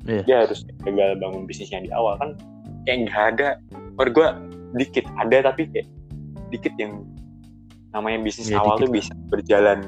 Iya. 0.00 0.22
dia 0.24 0.36
harus 0.48 0.64
gagal 0.80 1.20
bangun 1.20 1.44
bisnisnya 1.44 1.84
di 1.84 1.92
awal 1.92 2.16
kan 2.16 2.32
kayak 2.88 3.04
nggak 3.04 3.24
ada 3.36 3.48
menurut 3.94 4.12
gue 4.16 4.28
dikit 4.80 5.04
ada 5.20 5.52
tapi 5.52 5.68
kayak 5.68 5.88
dikit 6.48 6.72
yang 6.80 7.04
namanya 7.92 8.24
bisnis 8.24 8.48
Iya, 8.48 8.64
awal 8.64 8.76
dikit 8.76 8.80
tuh 8.80 8.90
bisa 8.96 9.12
berjalan 9.28 9.78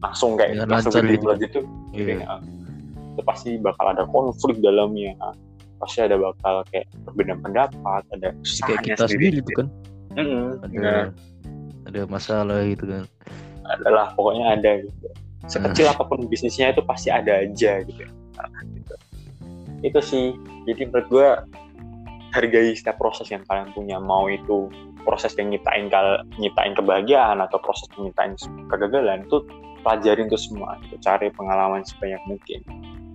langsung 0.00 0.36
kayak 0.36 0.60
Dengan 0.60 0.68
langsung 0.68 0.92
gede 0.92 1.14
gitu. 1.16 1.24
banget 1.24 1.40
itu 1.48 1.60
Iya. 1.96 2.14
ya, 2.20 2.34
itu 3.16 3.22
pasti 3.24 3.50
bakal 3.56 3.86
ada 3.88 4.04
konflik 4.06 4.56
dalamnya 4.60 5.16
pasti 5.80 5.98
ada 6.04 6.20
bakal 6.20 6.60
kayak 6.68 6.84
perbedaan 7.08 7.40
pendapat 7.40 8.02
ada 8.12 8.28
Kayak 8.68 8.80
kita 8.84 9.04
sendiri 9.08 9.40
tuh 9.40 9.54
kan. 9.56 9.66
Mm-mm, 10.20 10.60
Ada 10.60 10.68
bener. 10.68 11.04
ada 11.88 12.00
masalah 12.12 12.60
gitu 12.68 12.84
kan. 12.84 13.04
Adalah 13.78 14.12
pokoknya 14.18 14.58
ada 14.58 14.82
gitu 14.82 15.08
sekecil 15.48 15.88
Hmm. 15.88 15.94
apa 15.96 16.02
pun 16.06 16.18
bisnisnya 16.28 16.70
itu 16.70 16.82
pasti 16.84 17.08
ada 17.08 17.42
aja 17.42 17.80
gitu, 17.82 18.04
gitu. 18.76 18.94
itu 19.80 20.00
sih 20.04 20.26
jadi 20.68 20.86
menurut 20.92 21.06
gue 21.08 21.28
hargai 22.30 22.76
setiap 22.76 23.00
proses 23.00 23.26
yang 23.32 23.42
kalian 23.48 23.72
punya 23.74 23.96
mau 23.98 24.30
itu 24.30 24.70
proses 25.02 25.32
yang 25.40 25.50
nyiptain 25.50 25.88
kal 25.88 26.22
nyiptain 26.36 26.76
kebahagiaan 26.76 27.40
atau 27.40 27.58
proses 27.58 27.88
yang 27.96 28.12
nyiptain 28.12 28.36
kegagalan 28.68 29.24
itu 29.26 29.42
pelajarin 29.80 30.28
itu 30.28 30.38
semua 30.38 30.76
gitu. 30.86 31.00
cari 31.00 31.32
pengalaman 31.32 31.82
sebanyak 31.82 32.20
mungkin 32.28 32.60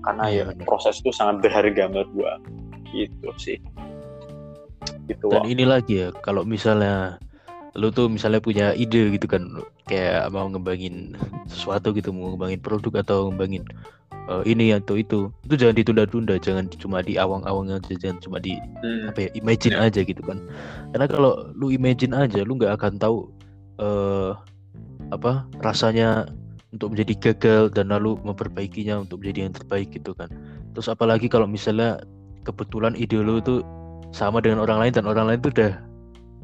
karena 0.02 0.26
ya 0.30 0.46
proses 0.66 1.00
itu 1.02 1.14
sangat 1.14 1.46
berharga 1.46 1.88
menurut 1.90 2.10
gue 2.14 2.34
gitu 2.94 3.30
sih 3.38 3.58
gitu 5.06 5.30
Dan 5.30 5.46
Wak. 5.46 5.50
ini 5.50 5.64
lagi 5.66 5.94
ya, 6.02 6.10
kalau 6.26 6.42
misalnya 6.46 7.22
lu 7.76 7.92
tuh 7.92 8.08
misalnya 8.08 8.40
punya 8.40 8.72
ide 8.74 9.12
gitu 9.12 9.28
kan, 9.28 9.48
kayak 9.92 10.32
mau 10.32 10.48
ngembangin 10.48 11.14
sesuatu 11.52 11.92
gitu, 11.92 12.16
mau 12.16 12.34
ngembangin 12.34 12.64
produk 12.64 13.04
atau 13.04 13.30
ngembangin 13.30 13.68
eh, 14.32 14.44
ini 14.48 14.72
atau 14.74 14.96
itu, 14.96 15.30
itu 15.44 15.56
jangan 15.60 15.76
ditunda-tunda, 15.76 16.36
jangan 16.40 16.66
cuma 16.80 17.04
di 17.04 17.20
awang-awang 17.20 17.76
aja, 17.76 17.94
jangan 18.00 18.18
cuma 18.24 18.38
di 18.40 18.56
Hmm, 18.82 19.12
apa 19.12 19.28
ya, 19.28 19.30
imagine 19.36 19.76
aja 19.76 20.02
gitu 20.02 20.22
kan. 20.24 20.40
Karena 20.96 21.06
kalau 21.12 21.52
lu 21.54 21.70
imagine 21.70 22.16
aja, 22.16 22.42
lu 22.48 22.56
nggak 22.56 22.80
akan 22.80 22.96
tahu 22.96 23.28
eh 23.76 24.32
apa 25.14 25.46
rasanya 25.62 26.26
untuk 26.76 26.92
menjadi 26.92 27.14
gagal 27.32 27.64
dan 27.72 27.92
lalu 27.92 28.20
memperbaikinya 28.24 29.00
untuk 29.00 29.24
menjadi 29.24 29.48
yang 29.48 29.54
terbaik 29.56 29.90
gitu 29.96 30.12
kan. 30.12 30.28
Terus 30.76 30.92
apalagi 30.92 31.32
kalau 31.32 31.48
misalnya 31.48 32.04
kebetulan 32.44 32.96
ide 33.00 33.20
lu 33.20 33.40
tuh 33.40 33.64
sama 34.12 34.44
dengan 34.44 34.64
orang 34.64 34.84
lain 34.84 34.94
dan 34.96 35.06
orang 35.08 35.26
lain 35.28 35.40
tuh 35.40 35.52
udah 35.56 35.72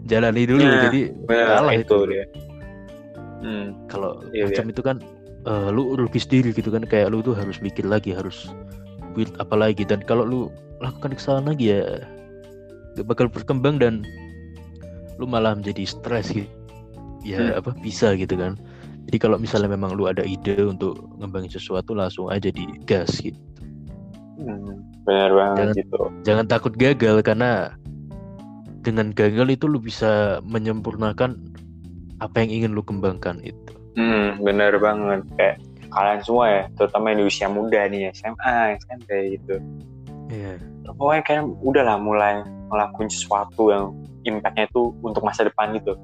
jalani 0.06 0.44
dulu, 0.46 0.62
Nah, 0.62 0.90
jadi 0.90 1.02
benar 1.26 1.48
kalah 1.60 1.74
itu 1.76 1.98
dia. 2.08 2.26
Hmm, 3.42 3.66
kalau 3.90 4.22
Iya, 4.32 4.50
macam 4.50 4.66
itu 4.70 4.82
kan 4.82 4.98
eh, 5.42 5.68
lu 5.74 5.98
rugi 5.98 6.22
sendiri 6.22 6.54
gitu 6.54 6.70
kan 6.70 6.86
kayak 6.86 7.10
lu 7.10 7.20
tuh 7.20 7.34
harus 7.34 7.58
mikir 7.58 7.90
lagi 7.90 8.14
harus 8.14 8.54
build 9.14 9.34
apa 9.38 9.58
lagi. 9.58 9.82
Dan 9.82 10.06
kalau 10.06 10.22
lu 10.22 10.40
lakukan 10.78 11.18
kesalahan 11.18 11.50
lagi 11.50 11.74
ya 11.74 12.06
gak 12.94 13.08
bakal 13.08 13.26
berkembang 13.26 13.82
dan 13.82 14.06
lu 15.18 15.26
malah 15.26 15.58
menjadi 15.58 15.86
stres 15.86 16.30
gitu. 16.30 16.50
Ya 17.22 17.54
Hmm. 17.54 17.60
apa 17.62 17.74
bisa 17.78 18.14
gitu 18.14 18.34
kan. 18.38 18.58
Jadi 19.10 19.18
kalau 19.18 19.38
misalnya 19.38 19.74
memang 19.74 19.98
lu 19.98 20.06
ada 20.06 20.22
ide 20.22 20.54
untuk 20.62 20.94
ngembangin 21.18 21.50
sesuatu 21.50 21.98
langsung 21.98 22.30
aja 22.30 22.50
digas 22.50 23.18
gitu. 23.18 23.38
Hmm, 24.38 24.82
benar 25.06 25.30
banget 25.34 25.58
Jangan- 25.58 25.78
gitu. 25.78 25.98
jangan 26.22 26.46
takut 26.46 26.74
gagal 26.74 27.22
karena 27.22 27.74
dengan 28.82 29.14
gagal 29.14 29.48
itu 29.54 29.66
lu 29.70 29.78
bisa 29.78 30.42
menyempurnakan 30.46 31.38
apa 32.22 32.36
yang 32.46 32.50
ingin 32.50 32.72
lu 32.78 32.82
kembangkan 32.86 33.42
itu 33.42 33.72
Hmm, 33.92 34.40
bener 34.40 34.80
banget 34.80 35.28
kayak 35.36 35.56
kalian 35.92 36.20
semua 36.24 36.46
ya, 36.48 36.64
terutama 36.80 37.12
yang 37.12 37.20
di 37.20 37.26
usia 37.28 37.48
muda 37.52 37.84
nih 37.92 38.08
SMA, 38.16 38.80
SMP 38.80 39.36
gitu. 39.36 39.60
Iya. 40.32 40.56
Pokoknya 40.96 41.22
kayak 41.28 41.44
udahlah 41.60 42.00
mulai 42.00 42.40
ngelakuin 42.72 43.12
sesuatu 43.12 43.68
yang 43.68 43.92
impactnya 44.24 44.72
itu 44.72 44.96
untuk 45.04 45.28
masa 45.28 45.44
depan 45.44 45.76
gitu. 45.76 46.00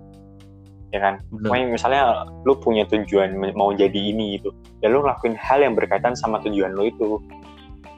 ya 0.96 1.03
kan 1.03 1.19
Benar. 1.31 1.51
Pokoknya 1.51 1.65
misalnya 1.67 2.03
lu 2.48 2.55
punya 2.63 2.84
tujuan 2.88 3.36
mau 3.60 3.75
jadi 3.75 3.91
ini 3.91 4.39
gitu 4.39 4.55
ya 4.79 4.88
lu 4.88 5.03
ngelakuin 5.03 5.36
hal 5.36 5.60
yang 5.60 5.75
berkaitan 5.75 6.15
sama 6.15 6.39
tujuan 6.48 6.72
lu 6.79 6.88
itu 6.88 7.19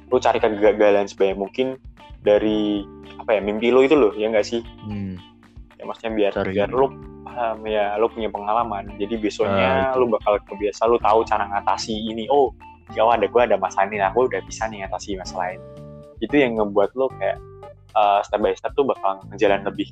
lu 0.10 0.18
cari 0.18 0.42
kegagalan 0.42 1.06
sebanyak 1.06 1.38
mungkin 1.38 1.78
dari 2.20 2.84
apa 3.16 3.32
ya 3.32 3.42
mimpi 3.42 3.70
lu 3.70 3.82
itu 3.82 3.94
loh 3.94 4.12
ya 4.12 4.28
enggak 4.28 4.44
sih 4.44 4.62
Hmm. 4.82 5.16
ya 5.76 5.84
maksudnya 5.84 6.12
biar 6.14 6.32
Cari. 6.34 6.52
biar 6.52 6.70
lu 6.70 6.88
paham 7.22 7.64
ya 7.64 7.96
lu 7.96 8.08
punya 8.08 8.28
pengalaman 8.28 8.92
jadi 8.96 9.16
Ah, 9.16 9.22
besoknya 9.22 9.68
itu. 9.86 9.98
lu 9.98 10.06
bakal 10.10 10.34
kebiasa 10.44 10.82
lu 10.86 10.98
tahu 10.98 11.24
cara 11.24 11.48
ngatasi 11.48 11.94
ini 11.94 12.28
oh 12.28 12.52
ya 12.90 13.06
ada 13.06 13.24
gue 13.24 13.42
ada 13.42 13.56
masalah 13.56 13.86
ini 13.86 13.98
nah 13.98 14.10
gue 14.10 14.24
udah 14.26 14.42
bisa 14.44 14.66
nih 14.66 14.84
ngatasi 14.84 15.16
masalah 15.16 15.54
ini 15.54 15.64
itu 16.20 16.36
yang 16.36 16.58
ngebuat 16.58 16.90
lu 16.94 17.08
kayak 17.16 17.38
uh, 17.94 18.20
step 18.20 18.40
by 18.40 18.52
step 18.52 18.74
tuh 18.74 18.84
bakal 18.84 19.22
ngejalan 19.30 19.62
lebih 19.62 19.88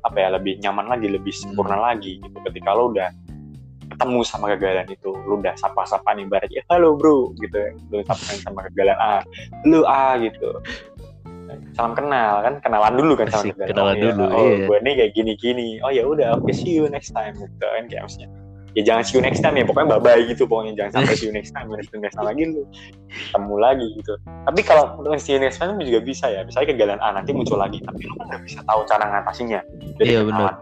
apa 0.00 0.16
ya 0.16 0.28
lebih 0.30 0.60
nyaman 0.60 0.86
lagi 0.86 1.08
lebih 1.08 1.32
sempurna 1.32 1.74
Hmm. 1.74 1.86
lagi 1.88 2.20
gitu 2.20 2.36
ketika 2.44 2.70
lu 2.72 2.92
udah 2.92 3.08
ketemu 3.84 4.20
sama 4.22 4.48
kegagalan 4.50 4.88
itu 4.88 5.10
lu 5.24 5.38
udah 5.38 5.54
sapa-sapa 5.54 6.12
nih 6.12 6.24
ibaratnya 6.24 6.62
halo 6.68 6.94
bro 6.94 7.32
gitu 7.36 7.58
lu 7.88 8.00
sapa 8.02 8.22
sama 8.36 8.60
kegagalan 8.64 8.96
A 8.96 9.14
lu 9.64 9.82
A 9.84 10.18
gitu 10.18 10.60
salam 11.74 11.92
kenal 11.92 12.42
kan? 12.42 12.54
Kenalan 12.62 12.94
dulu 12.96 13.12
kan 13.18 13.26
sama 13.30 13.50
Asik, 13.50 13.54
kegagalan 13.58 13.94
kenalan 13.94 13.94
oh, 13.94 14.02
dulu, 14.02 14.24
oh 14.30 14.44
iya. 14.46 14.66
gue 14.66 14.78
nih 14.82 14.92
kayak 14.98 15.12
gini-gini. 15.14 15.68
Oh 15.82 15.90
ya 15.90 16.02
udah 16.06 16.38
oke 16.38 16.52
see 16.52 16.76
you 16.76 16.86
next 16.90 17.10
time 17.14 17.34
gitu 17.36 17.52
kan 17.60 17.84
kayak 17.90 18.04
maksudnya. 18.06 18.30
Ya 18.74 18.82
jangan 18.82 19.02
see 19.06 19.14
you 19.14 19.22
next 19.22 19.38
time 19.38 19.54
ya 19.54 19.62
pokoknya 19.62 19.86
bye 19.94 20.02
bye 20.02 20.22
gitu 20.26 20.50
pokoknya. 20.50 20.74
Jangan 20.74 20.90
sampai 20.98 21.14
see 21.14 21.26
you 21.30 21.34
next 21.34 21.54
time 21.54 21.70
see 21.70 21.94
you 21.94 22.02
next 22.02 22.18
time 22.18 22.26
lagi 22.26 22.42
lu. 22.50 22.66
Ketemu 23.06 23.54
lagi 23.62 23.86
gitu. 24.02 24.12
Tapi 24.50 24.60
kalau 24.66 24.84
see 25.22 25.38
you 25.38 25.40
next 25.40 25.62
time 25.62 25.78
juga 25.78 26.00
bisa 26.02 26.26
ya 26.26 26.42
misalnya 26.42 26.74
kegagalan 26.74 26.98
A 26.98 27.08
nanti 27.14 27.30
muncul 27.30 27.54
lagi. 27.54 27.78
Tapi 27.86 28.02
lu 28.02 28.14
kan 28.18 28.26
udah 28.34 28.40
bisa 28.42 28.58
tahu 28.66 28.80
cara 28.90 29.04
ngatasinya. 29.06 29.60
Jadi 30.02 30.10
Iya, 30.10 30.20
kenalan. 30.26 30.56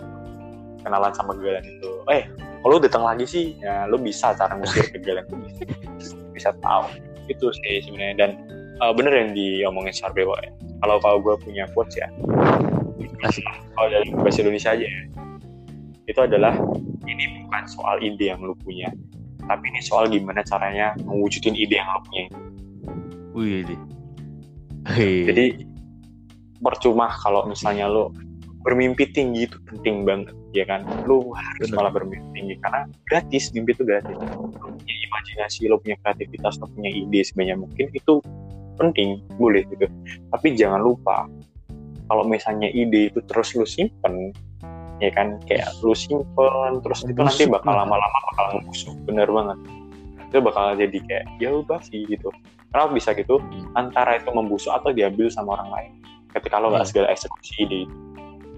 kenalan 0.84 1.12
sama 1.16 1.30
kegagalan 1.32 1.64
itu. 1.64 1.90
Eh 2.12 2.22
kalau 2.60 2.76
lu 2.76 2.80
datang 2.84 3.02
lagi 3.08 3.24
sih 3.24 3.44
ya 3.64 3.88
lu 3.88 3.96
bisa 3.96 4.36
cara 4.36 4.60
ngusir 4.60 4.92
kegagalan 4.92 5.24
itu. 5.24 5.64
Bisa, 5.96 6.14
bisa 6.36 6.50
tahu. 6.60 6.84
Itu 7.32 7.48
sih 7.64 7.80
sebenarnya. 7.80 8.14
Dan 8.20 8.30
eh, 8.76 8.92
bener 8.92 9.12
yang 9.16 9.30
diomongin 9.32 9.96
Sarbewa 9.96 10.36
ya 10.44 10.52
kalau 10.82 10.98
kalau 10.98 11.18
gue 11.22 11.34
punya 11.46 11.64
quotes 11.72 11.94
ya 11.94 12.10
Asik. 13.22 13.46
kalau 13.78 13.88
dari 13.88 14.10
bahasa 14.18 14.42
Indonesia 14.42 14.74
aja 14.74 14.86
ya 14.86 15.02
itu 16.10 16.20
adalah 16.20 16.58
ini 17.06 17.46
bukan 17.46 17.62
soal 17.70 18.02
ide 18.02 18.34
yang 18.34 18.42
lu 18.42 18.58
punya 18.58 18.90
tapi 19.46 19.70
ini 19.70 19.80
soal 19.82 20.10
gimana 20.10 20.42
caranya 20.42 20.94
mewujudin 21.06 21.54
ide 21.54 21.78
yang 21.78 21.88
lu 21.90 22.00
punya 22.06 22.22
itu. 22.26 22.38
Wih, 23.32 23.54
ini. 23.64 23.76
Hei. 24.82 25.24
jadi 25.30 25.46
percuma 26.58 27.10
kalau 27.22 27.46
misalnya 27.46 27.86
lu 27.86 28.10
bermimpi 28.62 29.10
tinggi 29.10 29.50
itu 29.50 29.58
penting 29.66 30.06
banget 30.06 30.34
ya 30.54 30.66
kan 30.66 30.86
lu 31.06 31.34
harus 31.34 31.70
Bener. 31.70 31.78
malah 31.78 31.92
bermimpi 31.94 32.26
tinggi 32.34 32.54
karena 32.62 32.86
gratis 33.10 33.50
mimpi 33.54 33.74
itu 33.74 33.82
gratis 33.86 34.14
lu 34.14 34.50
punya 34.78 34.94
imajinasi 35.10 35.70
lu 35.70 35.78
punya 35.78 35.96
kreativitas 36.02 36.58
lu 36.62 36.66
punya 36.70 36.90
ide 36.90 37.20
sebanyak 37.26 37.58
mungkin 37.58 37.86
itu 37.94 38.22
penting 38.76 39.20
boleh 39.36 39.62
gitu 39.68 39.86
tapi 40.32 40.54
jangan 40.56 40.80
lupa 40.82 41.28
kalau 42.12 42.28
misalnya 42.28 42.68
ide 42.68 43.08
itu 43.08 43.24
terus 43.24 43.56
lu 43.56 43.64
simpen 43.64 44.36
ya 45.00 45.10
kan 45.10 45.40
kayak 45.48 45.72
lu 45.80 45.96
simpen 45.96 46.78
terus 46.84 47.02
itu 47.08 47.16
nanti 47.16 47.48
bakal 47.48 47.72
lama-lama 47.74 48.18
bakal 48.30 48.46
membusuk 48.60 48.94
bener 49.08 49.26
banget. 49.26 49.58
Itu 50.30 50.38
bakal 50.40 50.78
jadi 50.78 50.98
kayak 51.08 51.24
ya 51.40 51.50
udah 51.56 51.80
sih 51.84 52.04
gitu. 52.06 52.28
Kenapa 52.72 52.92
bisa 52.92 53.10
gitu? 53.12 53.40
Antara 53.76 54.16
itu 54.16 54.28
membusuk 54.32 54.72
atau 54.72 54.92
diambil 54.92 55.28
sama 55.28 55.56
orang 55.60 55.68
lain. 55.72 55.92
Ketika 56.32 56.56
lo 56.60 56.72
nggak 56.72 56.84
Iya. 56.84 56.90
segala 56.92 57.06
eksekusi 57.12 57.52
ide 57.64 57.76
itu. 57.88 57.96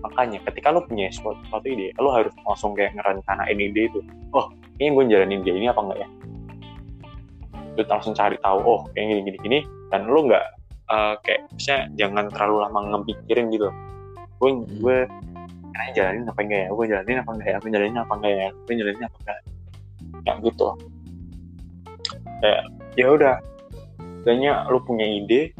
Makanya 0.04 0.38
ketika 0.50 0.68
lo 0.70 0.84
punya 0.84 1.08
suatu, 1.10 1.40
suatu 1.48 1.66
ide 1.66 1.90
lo 1.98 2.12
harus 2.12 2.34
langsung 2.44 2.76
kayak 2.76 2.94
ngerencanain 2.98 3.58
ide 3.58 3.90
itu. 3.90 3.98
Oh 4.36 4.50
ini 4.78 4.90
gue 4.90 5.04
jalanin 5.10 5.40
ide 5.42 5.52
ini 5.54 5.66
apa 5.70 5.80
enggak 5.82 5.98
ya 6.02 6.08
lo 7.74 7.82
langsung 7.86 8.14
cari 8.14 8.38
tahu 8.38 8.58
oh 8.62 8.80
kayak 8.94 9.10
gini 9.10 9.20
gini 9.26 9.38
gini. 9.42 9.58
Dan 9.90 10.10
lo 10.10 10.26
nggak 10.26 10.46
eh, 10.90 11.14
kayak 11.26 11.40
misalnya 11.54 11.82
jangan 11.98 12.24
terlalu 12.30 12.56
lama 12.66 12.78
ngepikirin 12.94 13.46
gitu. 13.50 13.68
Gue 14.38 14.50
gue 14.82 14.98
kayaknya 15.74 15.92
jalanin 15.94 16.24
apa 16.30 16.40
enggak 16.42 16.60
ya? 16.60 16.68
Gue 16.70 16.86
jalanin 16.86 17.18
apa 17.20 17.30
enggak 17.34 17.48
ya? 17.48 17.56
Gue 17.58 17.70
jalanin 17.70 17.98
apa 17.98 18.12
enggak 18.14 18.32
ya? 18.32 18.48
Gue 18.54 18.74
jalanin 18.78 19.04
apa 19.04 19.16
enggak? 19.22 19.38
Kayak 20.24 20.36
gitu. 20.46 20.66
Kayak 22.40 22.62
ya 22.94 23.06
udah 23.10 23.34
kayaknya 24.22 24.52
lu 24.70 24.78
punya 24.86 25.06
ide 25.06 25.52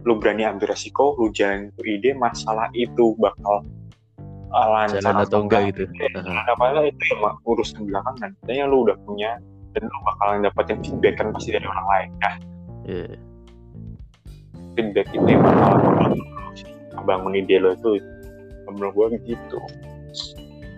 lu 0.00 0.16
berani 0.16 0.48
ambil 0.48 0.72
resiko 0.72 1.12
lu 1.20 1.28
jalan 1.30 1.68
itu 1.76 1.82
ide 1.84 2.10
masalah 2.16 2.72
itu 2.72 3.12
bakal 3.20 3.60
uh, 4.50 4.68
lancar 4.72 5.12
atau 5.12 5.44
enggak 5.44 5.72
gitu. 5.72 5.84
Apa 6.24 6.88
itu 6.88 7.04
ya 7.12 7.30
urusan 7.46 7.86
belakangan. 7.86 8.30
Kayaknya 8.44 8.64
lu 8.66 8.76
udah 8.88 8.96
punya 9.04 9.30
dan 9.70 9.82
lu 9.86 9.98
bakalan 10.04 10.42
dapetin 10.42 10.78
feedback 10.82 11.14
kan 11.16 11.30
pasti 11.30 11.50
dari 11.54 11.66
orang 11.66 11.86
lain 11.88 12.10
nah 12.18 12.34
Iya. 12.80 13.16
feedback 14.74 15.06
itu 15.10 15.26
yang 15.26 15.42
bakal 15.42 15.72
bakal 16.90 17.02
bangun 17.04 17.32
ide 17.36 17.56
lo 17.58 17.74
itu 17.74 18.00
menurut 18.70 18.94
gue 18.94 19.34
gitu. 19.34 19.58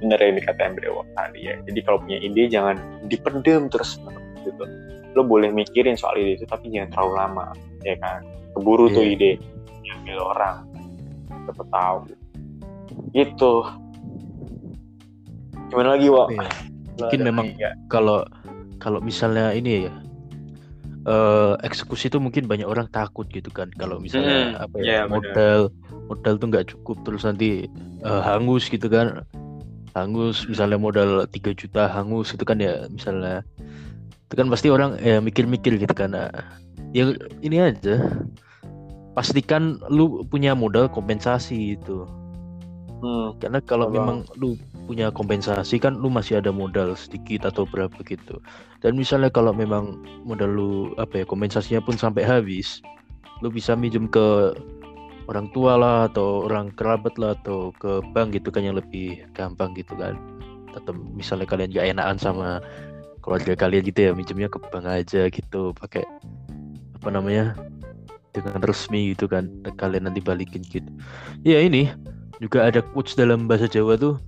Bener 0.00 0.18
yang 0.18 0.34
dikatain 0.34 0.72
Brewo 0.74 1.04
tadi 1.12 1.44
ya. 1.46 1.54
Jadi 1.68 1.78
kalau 1.84 2.00
punya 2.00 2.18
ide 2.18 2.48
jangan 2.48 2.80
dipendem 3.06 3.68
terus 3.68 4.00
gitu. 4.42 4.64
Lo 5.12 5.22
boleh 5.22 5.52
mikirin 5.52 5.94
soal 5.94 6.16
ide 6.16 6.40
itu 6.40 6.44
tapi 6.48 6.72
jangan 6.72 6.88
terlalu 6.90 7.12
lama 7.20 7.46
ya 7.84 7.94
kan? 8.00 8.24
Keburu 8.56 8.88
tuh 8.90 9.04
Iya. 9.04 9.12
ide 9.14 9.30
diambil 9.84 10.18
orang. 10.24 10.56
Cepet 11.46 11.66
tahu. 11.68 11.96
Gitu. 13.12 13.52
Gimana 15.68 15.88
lagi 15.96 16.08
Wak? 16.08 16.28
Lo 16.32 17.06
Mungkin 17.08 17.20
memang? 17.24 17.46
Kalau 17.88 18.24
kalau 18.82 18.98
misalnya 18.98 19.54
ini 19.54 19.86
ya 19.86 19.94
eh 21.02 21.54
eksekusi 21.66 22.06
itu 22.10 22.18
mungkin 22.22 22.46
banyak 22.46 22.66
orang 22.66 22.86
takut 22.90 23.26
gitu 23.30 23.50
kan. 23.50 23.70
Kalau 23.78 23.98
misalnya 24.02 24.58
Hmm, 24.58 24.64
apa 24.66 24.74
ya 24.78 24.82
iya, 24.82 25.00
benar. 25.06 25.14
modal 25.14 25.60
modal 26.10 26.34
tuh 26.38 26.46
nggak 26.50 26.66
cukup 26.74 26.96
terus 27.06 27.22
nanti 27.22 27.66
eh, 28.02 28.22
hangus 28.26 28.66
gitu 28.66 28.86
kan. 28.90 29.22
Hangus 29.94 30.46
misalnya 30.48 30.78
modal 30.78 31.26
3 31.30 31.52
juta 31.54 31.86
hangus 31.90 32.34
itu 32.34 32.42
kan 32.42 32.58
ya 32.58 32.86
misalnya. 32.90 33.46
Itu 34.26 34.34
kan 34.38 34.46
pasti 34.50 34.70
orang 34.70 34.98
ya 35.02 35.18
mikir-mikir 35.18 35.78
gitu 35.78 35.94
kan. 35.94 36.14
Nah, 36.14 36.30
ya 36.94 37.14
ini 37.42 37.58
aja. 37.58 37.98
Pastikan 39.12 39.76
lu 39.92 40.24
punya 40.24 40.56
modal 40.56 40.88
kompensasi 40.88 41.76
itu. 41.76 42.08
Hmm, 43.02 43.36
karena 43.42 43.58
kalau 43.60 43.90
memang 43.90 44.24
lu 44.38 44.54
punya 44.84 45.14
kompensasi 45.14 45.78
kan 45.78 45.96
lu 45.98 46.10
masih 46.10 46.42
ada 46.42 46.50
modal 46.50 46.94
sedikit 46.98 47.48
atau 47.48 47.64
berapa 47.64 47.94
gitu. 48.04 48.42
Dan 48.82 48.98
misalnya 48.98 49.30
kalau 49.30 49.54
memang 49.54 50.02
modal 50.26 50.50
lu 50.50 50.72
apa 50.98 51.22
ya 51.22 51.24
kompensasinya 51.26 51.80
pun 51.82 51.94
sampai 51.94 52.26
habis 52.26 52.82
lu 53.42 53.50
bisa 53.50 53.74
minjem 53.74 54.06
ke 54.06 54.54
orang 55.30 55.50
tua 55.54 55.78
lah 55.78 55.98
atau 56.10 56.46
orang 56.50 56.74
kerabat 56.74 57.14
lah 57.18 57.34
atau 57.38 57.70
ke 57.78 58.02
bank 58.10 58.34
gitu 58.34 58.50
kan 58.50 58.66
yang 58.66 58.78
lebih 58.78 59.22
gampang 59.34 59.74
gitu 59.74 59.94
kan. 59.94 60.18
Atau 60.74 60.94
misalnya 60.94 61.46
kalian 61.46 61.70
gak 61.70 61.86
enakan 61.94 62.18
sama 62.18 62.48
keluarga 63.22 63.54
kalian 63.54 63.86
gitu 63.86 64.10
ya 64.10 64.12
minjemnya 64.12 64.50
ke 64.50 64.58
bank 64.70 64.86
aja 64.86 65.30
gitu 65.30 65.70
pakai 65.78 66.02
apa 66.98 67.08
namanya 67.10 67.54
dengan 68.34 68.58
resmi 68.64 69.14
gitu 69.14 69.30
kan 69.30 69.46
kalian 69.78 70.10
nanti 70.10 70.18
balikin 70.18 70.64
gitu. 70.66 70.88
Ya 71.46 71.62
ini 71.62 71.92
juga 72.42 72.66
ada 72.66 72.82
quotes 72.82 73.14
dalam 73.14 73.46
bahasa 73.46 73.70
Jawa 73.70 73.94
tuh 73.94 74.18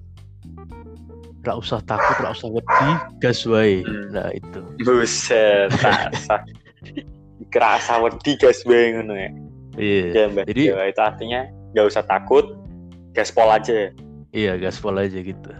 Rak 1.45 1.57
usah 1.61 1.81
takut, 1.85 2.17
rak 2.25 2.33
usah 2.33 2.49
wedi, 2.49 2.91
gas 3.21 3.45
wae. 3.45 3.85
Hmm. 3.85 4.09
Nah 4.17 4.29
itu. 4.33 4.61
buset 4.81 5.69
rasa 5.85 6.41
kerasa 7.53 8.01
wedi 8.01 8.33
guys 8.35 8.65
gue 8.65 8.81
ngono 8.97 9.15
ya 9.15 9.31
Iya. 9.75 10.05
Ya, 10.15 10.25
Mbak. 10.31 10.45
Jadi- 10.49 10.67
Ya, 10.71 10.85
itu 10.87 11.01
artinya 11.03 11.41
nggak 11.75 11.87
usah 11.91 12.03
takut, 12.07 12.47
gaspol 13.11 13.51
aja. 13.51 13.91
Iya, 14.31 14.55
gaspol 14.57 14.95
aja 14.97 15.19
gitu. 15.19 15.51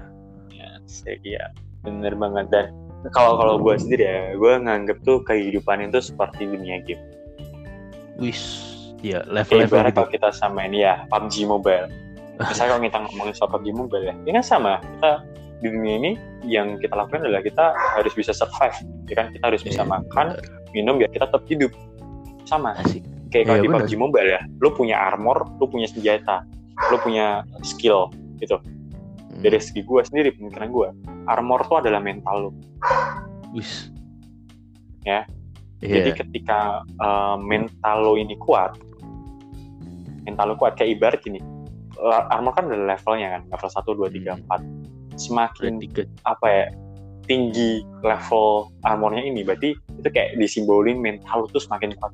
Iya, 1.27 1.51
bener 1.83 2.15
banget 2.15 2.47
dan 2.55 2.71
kalau 3.11 3.35
kalau 3.35 3.59
gue 3.59 3.75
sendiri 3.75 4.07
ya, 4.07 4.39
gue 4.39 4.53
nganggep 4.63 5.03
tuh 5.03 5.21
kehidupan 5.27 5.91
itu 5.91 5.99
seperti 5.99 6.47
dunia 6.47 6.79
game. 6.87 7.03
Wis, 8.17 8.41
ya 9.03 9.21
Kayak 9.27 9.51
level-level 9.51 9.79
gitu. 9.83 9.95
kalau 9.99 10.09
kita 10.09 10.29
sama 10.31 10.71
ini 10.71 10.87
ya 10.87 11.03
PUBG 11.11 11.45
Mobile. 11.45 11.91
Misalnya 12.39 12.79
kalau 12.79 12.83
kita 12.87 12.99
ngomongin 13.03 13.35
soal 13.35 13.51
PUBG 13.51 13.69
Mobile 13.75 14.05
ya, 14.07 14.15
ini 14.15 14.31
kan 14.39 14.45
sama. 14.47 14.73
Kita 14.79 15.13
di 15.65 15.73
dunia 15.73 15.95
ini 15.97 16.13
yang 16.45 16.77
kita 16.77 16.93
lakukan 16.93 17.25
adalah 17.25 17.41
kita 17.41 17.73
harus 17.97 18.13
bisa 18.13 18.37
survive, 18.37 18.77
ya 19.09 19.15
kan? 19.17 19.33
Kita 19.33 19.49
harus 19.49 19.65
bisa 19.65 19.81
Iya, 19.81 19.89
makan, 19.89 20.27
minum 20.77 21.01
biar 21.01 21.09
kita 21.09 21.25
tetap 21.25 21.49
hidup. 21.49 21.73
Sama. 22.45 22.77
Asik. 22.85 23.01
Kayak 23.33 23.49
kalau 23.49 23.59
Iya, 23.59 23.65
di. 23.65 23.69
PUBG 23.73 23.93
Mobile 23.97 24.29
ya, 24.29 24.41
lu 24.61 24.69
punya 24.77 24.97
armor, 25.01 25.49
lu 25.57 25.65
punya 25.65 25.89
senjata, 25.89 26.45
lu 26.93 27.01
punya 27.01 27.49
skill 27.65 28.13
gitu. 28.45 28.61
Hmm, 28.61 29.41
Dari 29.41 29.57
segi 29.57 29.81
gue 29.81 30.05
sendiri, 30.05 30.37
pemikiran 30.37 30.69
gue, 30.69 30.89
armor 31.33 31.65
tuh 31.65 31.81
adalah 31.81 32.05
mental 32.05 32.37
lu. 32.45 32.51
Wis. 33.57 33.89
Ya. 35.09 35.25
Iya. 35.81 36.05
Jadi 36.05 36.11
ketika 36.21 36.85
uh, 37.01 37.41
mental 37.41 37.97
lo 38.05 38.13
ini 38.21 38.37
kuat, 38.37 38.77
mental 40.29 40.53
lo 40.53 40.55
kuat 40.61 40.77
kayak 40.77 41.01
ibarat 41.01 41.21
gini, 41.25 41.41
armor 42.29 42.53
kan 42.53 42.69
ada 42.69 42.77
levelnya 42.85 43.41
kan, 43.41 43.43
level 43.49 43.71
1, 43.73 44.13
2, 44.13 44.13
3, 44.13 44.37
Hmm. 44.37 44.45
4. 44.45 44.74
Semakin 45.17 45.79
apa 46.25 46.47
ya 46.47 46.65
tinggi 47.25 47.81
level 48.05 48.69
armornya 48.85 49.25
ini 49.25 49.41
berarti 49.41 49.73
itu 49.73 50.09
kayak 50.13 50.37
disimbolin 50.37 51.01
mental 51.01 51.45
lu 51.45 51.49
tuh 51.49 51.63
semakin 51.63 51.97
kuat 51.97 52.13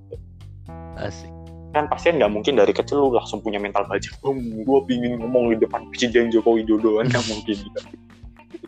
asik. 1.03 1.31
kan 1.71 1.87
pasti 1.91 2.11
kan 2.11 2.23
nggak 2.23 2.33
mungkin 2.35 2.55
dari 2.59 2.71
kecil 2.75 2.99
lu 3.03 3.09
langsung 3.15 3.43
punya 3.43 3.59
mental 3.59 3.87
baja 3.87 4.11
oh, 4.23 4.35
gue 4.39 4.81
pingin 4.87 5.19
ngomong 5.19 5.55
di 5.55 5.63
depan 5.63 5.87
presiden 5.91 6.31
Joko 6.31 6.55
Widodo 6.59 7.03
kan 7.03 7.07
nggak 7.11 7.27
mungkin 7.27 7.57
gitu 7.59 7.81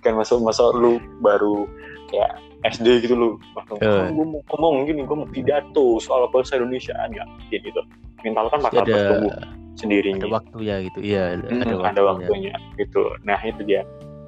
kan 0.02 0.18
masuk 0.18 0.42
masuk 0.42 0.74
lu 0.74 0.92
baru 1.22 1.66
kayak 2.10 2.42
SD 2.74 3.06
gitu 3.06 3.14
lu 3.14 3.28
langsung 3.54 3.78
Eh. 3.82 4.10
gue 4.10 4.26
mau 4.26 4.42
ngomong 4.58 4.86
gini 4.86 5.06
gue 5.06 5.16
mau 5.18 5.26
pidato 5.30 5.98
soal 6.02 6.26
bangsa 6.30 6.58
Indonesia 6.58 6.94
nggak 6.94 7.26
mungkin 7.26 7.60
gitu 7.62 7.80
mental 8.22 8.46
kan 8.50 8.58
bakal 8.62 8.82
ada 8.82 8.90
bertumbuh 8.90 9.32
sendirinya 9.72 10.26
ada 10.28 10.36
waktunya 10.36 10.74
gitu. 10.84 10.98
Iya, 11.00 11.22
ada, 11.40 11.46
Hmm, 11.48 11.62
ada 11.64 11.74
ada 11.90 12.02
waktunya. 12.04 12.52
waktunya 12.52 12.54
gitu. 12.76 13.02
Nah 13.24 13.40
itu 13.40 13.60
dia 13.64 13.80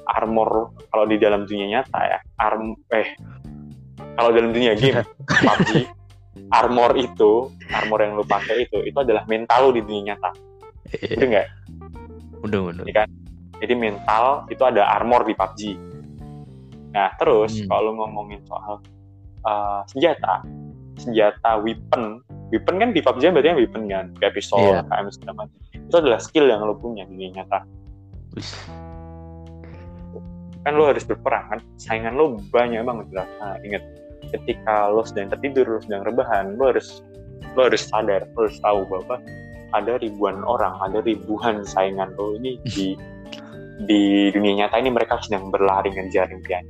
armor 0.06 0.72
kalau 0.92 1.04
di 1.04 1.16
dalam 1.16 1.44
dunia 1.44 1.80
nyata 1.80 1.98
ya 2.00 2.18
arm 2.38 2.76
eh 2.92 3.08
kalau 4.14 4.30
dalam 4.30 4.50
dunia 4.52 4.74
game 4.76 5.00
PUBG 5.44 5.88
armor 6.50 6.92
itu 6.98 7.48
armor 7.70 7.98
yang 8.02 8.18
lu 8.18 8.24
pakai 8.24 8.66
itu 8.66 8.82
itu 8.84 8.98
adalah 8.98 9.24
mental 9.26 9.70
lu 9.70 9.78
di 9.78 9.82
dunia 9.82 10.14
nyata 10.14 10.30
itu 11.00 11.24
enggak 11.24 11.48
Udah, 12.44 12.60
udah. 12.76 12.84
jadi 13.58 13.72
mental 13.72 14.44
itu 14.52 14.60
ada 14.62 14.84
armor 14.92 15.24
di 15.24 15.32
PUBG 15.32 15.60
nah 16.92 17.10
terus 17.18 17.58
Hmm. 17.58 17.66
kalau 17.66 17.90
ngomongin 17.98 18.38
soal 18.46 18.78
uh, 19.42 19.80
senjata 19.88 20.44
senjata 20.94 21.58
weapon 21.58 22.22
weapon 22.54 22.74
kan 22.78 22.88
di 22.94 23.02
PUBG 23.02 23.34
berarti 23.34 23.56
weapon 23.56 23.82
kan 23.90 24.06
kayak 24.20 24.36
pistol 24.36 24.62
Iya. 24.62 24.86
KM 24.86 25.06
segala 25.10 25.32
macam 25.42 25.58
itu 25.74 25.94
adalah 25.98 26.20
skill 26.22 26.46
yang 26.46 26.62
lu 26.62 26.74
punya 26.78 27.02
di 27.04 27.12
dunia 27.18 27.42
nyata. 27.42 27.60
Kan 30.64 30.72
lo 30.74 30.88
harus 30.88 31.04
berperang 31.04 31.44
kan 31.48 31.60
saingan 31.76 32.16
lo 32.16 32.40
banyak 32.48 32.80
banget 32.80 33.08
lah 33.12 33.28
nah, 33.38 33.56
ingat 33.60 33.84
ketika 34.32 34.88
lo 34.88 35.04
sedang 35.04 35.28
tertidur 35.30 35.68
lo 35.68 35.78
sedang 35.84 36.02
rebahan 36.02 36.56
lo 36.56 36.72
harus 36.72 37.04
lo 37.52 37.68
harus 37.68 37.84
sadar 37.84 38.24
lo 38.34 38.48
harus 38.48 38.58
tahu 38.58 38.80
bahwa 38.88 39.16
ada 39.76 40.00
ribuan 40.00 40.40
orang 40.42 40.72
ada 40.80 41.04
ribuan 41.04 41.60
saingan 41.62 42.16
lo 42.16 42.34
ini 42.40 42.56
di 42.64 42.96
di 43.90 44.30
dunia 44.30 44.64
nyata 44.64 44.78
ini 44.80 44.90
mereka 44.90 45.18
sedang 45.20 45.50
berlari 45.50 45.90
ngejar 45.92 46.30
impian 46.30 46.64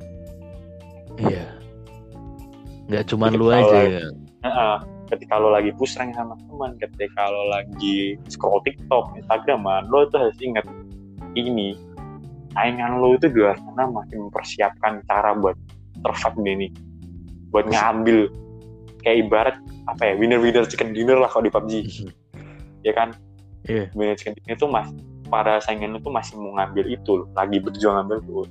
Iya. 1.15 1.47
Nggak 2.91 3.05
cuman 3.07 3.31
lu 3.39 3.47
kalau- 3.49 3.71
aja 3.71 3.79
ya. 3.87 4.07
Heeh. 4.45 4.77
ketika 5.05 5.37
lo 5.37 5.53
lagi 5.53 5.71
push 5.79 5.95
rank 5.95 6.17
sama 6.17 6.35
teman 6.49 6.75
ketika 6.81 7.29
lo 7.29 7.47
lagi 7.53 8.17
scroll 8.27 8.59
TikTok 8.65 9.15
Instagraman 9.15 9.87
lo 9.87 10.09
tuh 10.11 10.17
harus 10.27 10.35
ingat 10.43 10.65
ini 11.39 11.77
saingan 12.55 13.03
lo 13.03 13.19
itu 13.19 13.27
di 13.29 13.39
luar 13.43 13.59
sana 13.59 13.91
masih 13.91 14.17
mempersiapkan 14.23 15.03
cara 15.11 15.35
buat 15.35 15.59
di 15.95 16.51
ini 16.51 16.69
buat 17.51 17.67
ngambil 17.71 18.31
kayak 19.03 19.17
ibarat 19.29 19.57
apa 19.91 20.03
ya 20.11 20.13
winner 20.17 20.41
winner 20.41 20.65
chicken 20.67 20.95
dinner 20.97 21.19
lah 21.19 21.29
kalau 21.29 21.47
di 21.47 21.53
PUBG 21.53 21.73
ya 22.87 22.93
kan? 22.95 23.15
Iya. 23.67 23.91
winner 23.95 24.17
chicken 24.17 24.35
dinner 24.39 24.57
itu 24.57 24.67
mas 24.67 24.89
para 25.29 25.59
saingan 25.59 25.97
lo 25.97 25.99
tuh 26.01 26.13
masih 26.13 26.37
mau 26.37 26.55
ngambil 26.61 26.85
itu 26.95 27.11
loh, 27.25 27.29
lagi 27.35 27.59
berjuang 27.59 28.05
ngambil 28.05 28.19
itu 28.23 28.43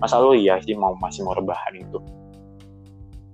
masa 0.00 0.16
lo 0.18 0.32
iya 0.32 0.56
sih 0.64 0.72
mau 0.72 0.96
masih 0.96 1.22
mau 1.22 1.36
rebahan 1.36 1.76
itu? 1.76 1.98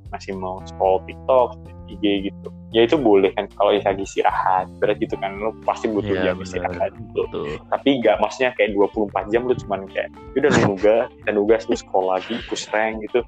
Masih 0.09 0.33
mau 0.35 0.59
scroll 0.65 1.05
TikTok 1.05 1.78
IG 1.88 2.05
gitu 2.29 2.48
ya 2.68 2.85
itu 2.85 3.01
boleh 3.01 3.33
kan 3.33 3.48
kalau 3.57 3.72
lagi 3.72 4.05
istirahat 4.05 4.68
berat 4.77 5.01
gitu 5.01 5.16
kan 5.16 5.40
lo 5.40 5.57
pasti 5.64 5.88
butuh 5.88 6.12
Iya, 6.12 6.33
jam 6.33 6.37
istirahat 6.44 6.92
gitu 6.92 7.24
Betul. 7.33 7.57
tapi 7.72 7.88
nggak 8.05 8.16
maksudnya 8.20 8.53
kayak 8.61 8.77
24 8.77 9.33
jam 9.33 9.42
lu 9.48 9.55
cuman 9.57 9.81
kayak 9.88 10.09
udah 10.37 10.51
lu 10.53 10.61
nugas 10.77 11.09
dan 11.24 11.33
nugas 11.35 11.62
lu 11.64 11.74
scroll 11.74 12.12
lagi 12.12 12.37
push 12.46 12.68
rank 12.68 13.01
gitu 13.09 13.24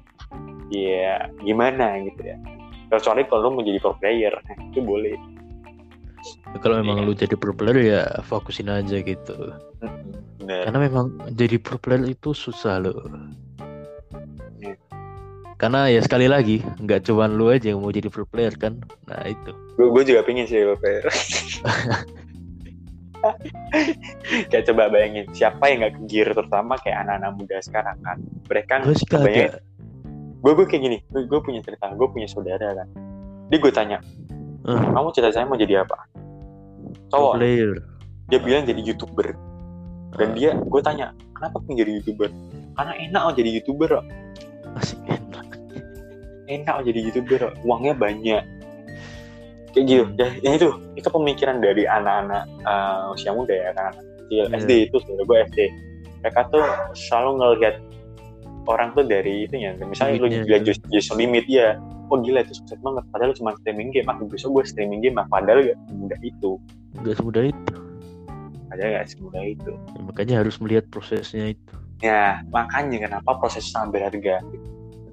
ya 0.69 1.25
gimana 1.41 1.99
gitu 2.05 2.21
ya 2.21 2.37
kecuali 2.93 3.25
kalau 3.25 3.49
lu 3.49 3.59
mau 3.59 3.63
jadi 3.65 3.79
pro 3.81 3.97
player 3.97 4.33
nah, 4.35 4.55
itu 4.69 4.79
boleh 4.83 5.17
Kalau 6.61 6.77
memang 6.77 7.01
Iya. 7.01 7.05
lu 7.09 7.13
jadi 7.17 7.33
pro 7.33 7.49
player 7.49 7.77
ya 7.81 8.01
fokusin 8.21 8.69
aja 8.69 9.01
gitu. 9.01 9.57
bener 10.37 10.69
Karena 10.69 10.79
memang 10.85 11.05
jadi 11.33 11.57
pro 11.57 11.81
player 11.81 12.05
itu 12.05 12.37
susah 12.37 12.77
loh. 12.77 13.09
Karena 15.61 15.85
ya 15.93 16.01
sekali 16.01 16.25
lagi 16.25 16.65
nggak 16.81 17.05
cuman 17.05 17.37
lu 17.37 17.53
aja 17.53 17.69
yang 17.69 17.85
mau 17.85 17.93
jadi 17.93 18.09
pro 18.09 18.25
player 18.25 18.57
kan. 18.57 18.81
Nah 19.05 19.21
itu. 19.29 19.53
gue 19.77 20.03
juga 20.05 20.25
pengen 20.25 20.49
sih 20.49 20.61
pro 20.65 20.77
player 20.77 21.05
kayak 24.49 24.65
coba 24.69 24.89
bayangin 24.89 25.25
siapa 25.33 25.69
yang 25.69 25.85
nggak 25.85 25.93
kegir 26.01 26.27
terutama 26.33 26.73
kayak 26.81 27.05
anak-anak 27.05 27.31
muda 27.37 27.57
sekarang 27.61 27.97
kan 28.01 28.17
mereka 28.49 28.81
kagak. 29.09 29.61
gue 30.41 30.51
gue 30.57 30.65
kayak 30.65 30.81
gini 30.81 30.97
gue, 31.13 31.39
punya 31.41 31.61
cerita 31.61 31.93
gue 31.93 32.07
punya 32.09 32.25
saudara 32.25 32.73
kan 32.81 32.87
dia 33.53 33.57
gue 33.61 33.73
tanya 33.73 34.01
Eh. 34.61 34.77
kamu 34.77 35.09
cita 35.09 35.33
saya 35.33 35.49
mau 35.49 35.57
jadi 35.57 35.81
apa 35.81 36.05
Pro 37.09 37.17
cowok 37.17 37.33
player. 37.41 37.81
dia 38.29 38.39
bilang 38.41 38.63
jadi 38.69 38.81
youtuber 38.85 39.33
dan 40.13 40.29
Eh, 40.29 40.29
dia 40.37 40.49
gue 40.53 40.81
tanya 40.83 41.15
kenapa 41.33 41.57
pengen 41.65 41.81
jadi 41.81 41.91
youtuber 41.97 42.29
karena 42.77 42.93
enak 42.99 43.21
oh 43.25 43.33
jadi 43.33 43.49
youtuber 43.57 43.89
oh. 43.97 44.05
masih 44.77 44.99
enak. 45.09 45.30
Enak 46.51 46.83
jadi 46.83 46.99
youtuber 47.07 47.41
uangnya 47.63 47.93
banyak 47.95 48.43
kayak 49.71 49.85
gitu 49.87 50.03
ya, 50.19 50.27
ya 50.43 50.51
itu 50.59 50.67
itu 50.99 51.07
pemikiran 51.07 51.63
dari 51.63 51.87
anak-anak 51.87 52.43
uh, 52.67 53.15
usia 53.15 53.31
muda 53.31 53.55
ya 53.55 53.71
kan 53.71 53.95
kecil 54.27 54.47
Iya. 54.47 54.63
SD 54.63 54.71
itu 54.87 54.95
sebenarnya 55.03 55.25
gue 55.27 55.37
SD 55.51 55.59
mereka 56.23 56.39
tuh 56.53 56.63
selalu 56.95 57.31
ngelihat 57.39 57.75
orang 58.69 58.89
tuh 58.95 59.03
dari 59.03 59.43
itu 59.43 59.55
ya 59.59 59.75
misalnya 59.83 60.23
lu 60.23 60.27
gila 60.31 60.59
just 60.63 61.11
limit 61.15 61.43
ya 61.51 61.75
oh 62.07 62.19
gila 62.19 62.39
itu 62.39 62.55
sukses 62.55 62.79
banget 62.79 63.03
padahal 63.11 63.35
cuma 63.35 63.51
streaming 63.59 63.91
game 63.91 64.07
ah 64.07 64.15
besok 64.23 64.61
gue 64.61 64.63
streaming 64.71 65.03
game 65.03 65.19
ah 65.19 65.27
padahal 65.27 65.63
gak 65.63 65.79
semudah 65.91 66.19
itu 66.23 66.51
Nggak 66.91 67.15
semudah 67.19 67.43
itu. 67.47 67.75
padahal 68.71 68.89
gak 68.95 69.07
semudah 69.11 69.43
itu 69.43 69.71
Ya, 69.75 69.99
makanya 70.07 70.35
harus 70.43 70.55
melihat 70.63 70.85
prosesnya 70.87 71.51
itu. 71.51 71.75
Ya, 71.99 72.39
makanya 72.49 72.97
kenapa 73.03 73.37
proses 73.37 73.67
sangat 73.67 73.99
berharga. 73.99 74.39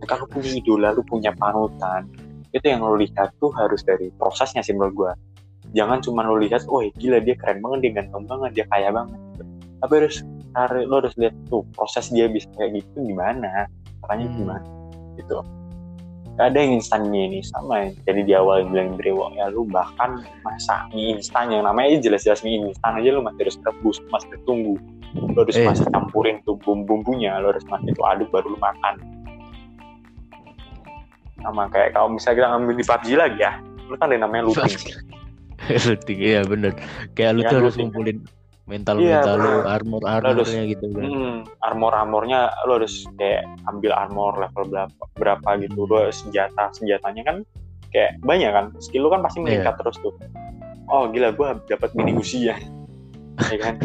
Kalau 0.06 0.30
punya 0.30 0.50
idola, 0.54 0.94
lu 0.94 1.02
punya 1.02 1.34
panutan, 1.34 2.06
itu 2.54 2.64
yang 2.64 2.86
lu 2.86 3.00
lihat 3.00 3.34
tuh 3.42 3.50
harus 3.56 3.82
dari 3.82 4.12
prosesnya 4.14 4.62
sih 4.62 4.76
menurut 4.76 4.94
gua. 4.94 5.12
Jangan 5.74 6.00
cuma 6.00 6.24
lu 6.24 6.38
lihat, 6.40 6.64
oh 6.70 6.80
gila 6.96 7.18
dia 7.20 7.34
keren 7.34 7.60
banget, 7.60 7.78
dia 7.88 7.92
ganteng 8.00 8.24
banget, 8.24 8.50
dia 8.54 8.64
kaya 8.70 8.88
banget. 8.94 9.18
Gitu. 9.34 9.44
Tapi 9.82 9.92
harus 9.98 10.16
cari, 10.54 10.80
lu 10.86 10.94
harus 11.02 11.14
lihat 11.18 11.34
tuh 11.50 11.62
proses 11.76 12.08
dia 12.08 12.30
bisa 12.30 12.48
kayak 12.56 12.80
gitu 12.80 12.96
gimana, 13.04 13.66
caranya 14.06 14.26
Hmm. 14.30 14.36
gimana, 14.38 14.68
gitu. 15.18 15.38
Gak 16.38 16.54
ada 16.54 16.58
yang 16.62 16.78
instannya 16.78 17.22
ini 17.34 17.40
sama 17.42 17.82
ya. 17.82 17.88
Jadi 18.06 18.20
di 18.30 18.32
awal 18.38 18.62
bilang 18.70 18.94
Drewo 18.94 19.26
ya 19.34 19.50
lu 19.50 19.66
bahkan 19.66 20.22
masak 20.46 20.86
mie 20.94 21.18
instan 21.18 21.50
yang 21.50 21.66
namanya 21.66 21.98
jelas-jelas 21.98 22.46
mie 22.46 22.62
instan 22.62 22.94
aja 22.94 23.10
lu 23.10 23.26
masih 23.26 23.42
harus 23.42 23.58
rebus, 23.66 23.98
masih 24.14 24.38
tunggu 24.46 24.78
lo 25.34 25.42
harus 25.42 25.56
Eh. 25.58 25.66
masih 25.66 25.88
campurin 25.90 26.38
tuh 26.46 26.54
bumbu-bumbunya 26.62 27.42
lo 27.42 27.50
harus 27.50 27.66
masih 27.66 27.90
itu 27.90 28.02
aduk 28.06 28.28
baru 28.30 28.54
lo 28.54 28.58
makan 28.62 29.02
sama 31.38 31.66
kayak 31.68 31.94
kalau 31.94 32.08
misalnya 32.10 32.36
kita 32.36 32.48
ngambil 32.50 32.74
di 32.74 32.84
PUBG 32.84 33.08
lagi 33.14 33.38
ya 33.40 33.52
lo 33.86 33.94
kan 33.94 34.08
ada 34.10 34.18
namanya 34.20 34.42
looting 34.46 34.76
looting 35.88 36.18
iya 36.18 36.40
bener. 36.42 36.72
Kayak 37.12 37.32
lu 37.34 37.40
Ya, 37.40 37.48
tuh 37.48 37.56
harus 37.58 37.74
ngumpulin 37.76 38.18
mental 38.64 39.00
Iya, 39.00 39.24
mental 39.24 39.36
lu, 39.38 39.52
armor 39.64 40.02
armornya 40.04 40.62
gitu 40.68 40.86
kan. 40.92 41.08
hmm, 41.08 41.36
armor-armornya 41.64 42.40
lo 42.64 42.76
harus 42.76 43.08
kayak 43.16 43.42
ambil 43.64 43.90
armor 43.92 44.36
level 44.36 44.64
berapa 44.68 45.02
berapa 45.16 45.48
gitu 45.58 45.80
Hmm. 45.82 45.90
lo 45.90 45.98
senjata 46.10 46.68
senjatanya 46.70 47.22
kan 47.24 47.36
kayak 47.88 48.20
banyak 48.20 48.52
kan 48.52 48.68
skill 48.78 49.08
lo 49.08 49.10
kan 49.10 49.24
pasti 49.24 49.40
meningkat 49.40 49.72
Iya. 49.72 49.80
terus 49.80 49.96
tuh 49.98 50.12
oh 50.86 51.08
gila 51.08 51.32
gua 51.32 51.56
dapat 51.64 51.90
mini 51.96 52.12
Uzi 52.12 52.44
ya 52.44 52.56
ya 53.52 53.58
kan 53.58 53.80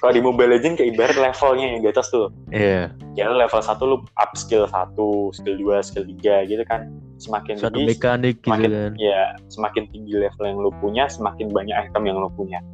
kalau 0.00 0.12
di 0.16 0.22
Mobile 0.24 0.56
Legends 0.56 0.80
kayak 0.80 0.96
ibarat 0.96 1.16
levelnya 1.20 1.66
yang 1.76 1.80
di 1.84 1.88
atas 1.92 2.08
tuh 2.08 2.32
Iya. 2.48 2.88
ya 3.14 3.28
lo 3.28 3.36
level 3.36 3.60
1 3.60 3.76
lu 3.84 4.00
up 4.16 4.32
skill 4.32 4.64
1, 4.64 4.96
skill 5.36 5.56
2, 5.60 5.84
skill 5.84 6.04
3 6.08 6.48
gitu 6.48 6.64
kan. 6.64 6.88
Semakin 7.20 7.60
Satu 7.60 7.76
tinggi, 7.76 7.92
mekanik 8.00 8.40
gitu 8.40 8.48
semakin 8.48 8.70
kan. 8.72 8.92
ya 8.96 9.20
semakin 9.52 9.84
tinggi 9.92 10.14
level 10.16 10.44
yang 10.48 10.58
lu 10.58 10.72
punya, 10.80 11.04
semakin 11.04 11.52
banyak 11.52 11.76
item 11.76 12.02
yang 12.08 12.16
lu 12.16 12.32
punya. 12.32 12.64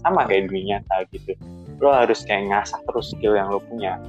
Sama 0.00 0.24
kayak 0.24 0.48
dunia 0.48 0.80
nyata 0.80 1.04
gitu. 1.12 1.36
Lo 1.76 1.92
harus 1.92 2.24
kayak 2.24 2.48
ngasah 2.48 2.80
terus 2.88 3.12
skill 3.12 3.36
yang 3.36 3.52
lu 3.52 3.60
punya. 3.68 4.00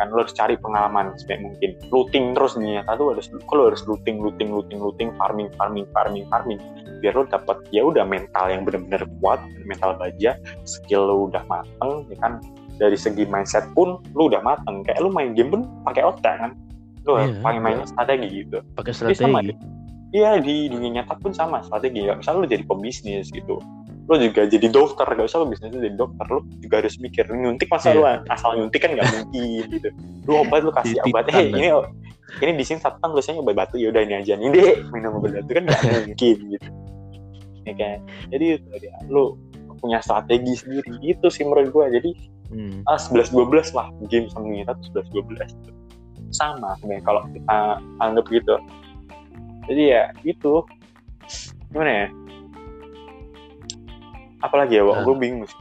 Ya 0.00 0.08
kan 0.08 0.16
lo 0.16 0.24
harus 0.24 0.32
cari 0.32 0.56
pengalaman 0.56 1.12
sebaik 1.20 1.44
mungkin. 1.44 1.76
Looting 1.92 2.32
terus 2.32 2.56
dunia 2.56 2.80
nyata 2.80 2.96
tuh 2.96 3.12
harus 3.12 3.28
lo 3.28 3.62
harus 3.68 3.84
looting, 3.84 4.16
looting, 4.24 4.48
looting, 4.48 4.80
looting, 4.80 5.12
farming, 5.20 5.52
farming, 5.60 5.84
farming, 5.92 6.24
farming. 6.32 6.56
Biar 7.04 7.12
lo 7.12 7.28
dapat 7.28 7.60
ya 7.68 7.84
udah 7.84 8.08
mental 8.08 8.48
yang 8.48 8.64
benar-benar 8.64 9.04
kuat, 9.20 9.44
mental 9.68 10.00
baja, 10.00 10.40
skill 10.64 11.04
lo 11.04 11.28
udah 11.28 11.44
mateng, 11.52 12.08
ya 12.08 12.16
kan 12.16 12.40
dari 12.80 12.96
segi 12.96 13.28
mindset 13.28 13.68
pun 13.76 14.00
lu 14.16 14.32
udah 14.32 14.40
mateng 14.40 14.80
kayak 14.88 15.04
lu 15.04 15.12
main 15.12 15.36
game 15.36 15.52
pun 15.52 15.68
pakai 15.84 16.00
otak 16.00 16.40
kan 16.40 16.56
lu 17.04 17.20
Iya, 17.20 17.36
pakai 17.44 17.60
mainnya 17.60 17.84
strategi 17.88 18.28
gitu 18.44 18.64
Pakai 18.72 18.92
strategi. 18.96 19.52
Iya 20.10 20.42
di 20.42 20.66
dunia 20.66 21.00
nyata 21.00 21.14
pun 21.22 21.30
sama 21.30 21.62
strategi. 21.62 22.02
Gak 22.02 22.18
misalnya 22.24 22.40
lu 22.42 22.48
jadi 22.50 22.64
pembisnis 22.66 23.30
gitu, 23.30 23.62
lo 24.10 24.18
juga 24.18 24.42
jadi 24.42 24.66
dokter 24.66 25.06
gak 25.06 25.22
usah 25.22 25.38
lo 25.38 25.46
bisnis 25.46 25.70
jadi 25.70 25.94
dokter 25.94 26.26
lo 26.26 26.42
juga 26.58 26.82
harus 26.82 26.98
mikir 26.98 27.30
nyuntik 27.30 27.70
masa 27.70 27.94
Iya. 27.94 27.96
lo 27.96 28.02
asal 28.26 28.50
nyuntik 28.58 28.82
kan 28.82 28.90
nggak 28.98 29.06
mungkin 29.06 29.64
gitu. 29.70 29.88
Lo 30.26 30.42
obat 30.42 30.66
lo 30.66 30.74
kasih 30.74 30.98
obat. 31.06 31.30
Eh 31.30 31.32
kan? 31.32 31.46
ini 31.54 31.68
ini 32.42 32.52
di 32.58 32.64
sini 32.66 32.82
satpam 32.82 33.14
tulisannya 33.14 33.38
obat 33.38 33.54
batu. 33.54 33.78
Ya 33.78 33.94
udah 33.94 34.02
ini 34.02 34.18
aja. 34.18 34.34
Nih 34.34 34.50
deh 34.50 34.82
minum 34.90 35.22
obat 35.22 35.38
batu 35.38 35.50
kan 35.54 35.62
nggak 35.62 35.78
mungkin 36.10 36.36
gitu. 36.50 36.68
Ya 37.62 37.74
kan? 37.78 37.98
Jadi 38.34 38.44
itu 38.58 38.68
dia 38.82 38.94
lo 39.06 39.38
punya 39.78 40.02
strategi 40.02 40.58
sendiri. 40.58 40.90
Gitu 40.98 41.26
sih 41.30 41.46
menurut 41.46 41.70
gue 41.70 41.86
jadi 42.02 42.10
Hmm. 42.50 42.82
ah 42.90 42.98
11 42.98 43.30
12 43.30 43.78
lah. 43.78 43.94
Game 44.10 44.26
sama 44.26 44.50
kita 44.50 44.74
tuh 44.90 45.06
11 45.14 45.54
12 45.54 46.34
sama 46.34 46.74
sebenarnya 46.82 47.02
kalau 47.06 47.22
kita 47.30 47.58
anggap 48.02 48.26
gitu. 48.26 48.54
Jadi 49.70 49.82
ya 49.86 50.10
gitu 50.26 50.66
gimana 51.70 51.90
ya 51.94 52.06
apalagi 54.40 54.76
ya 54.76 54.84
Wak? 54.84 54.96
Ah. 54.96 55.04
gue 55.04 55.16
bingung 55.16 55.44
sih 55.44 55.60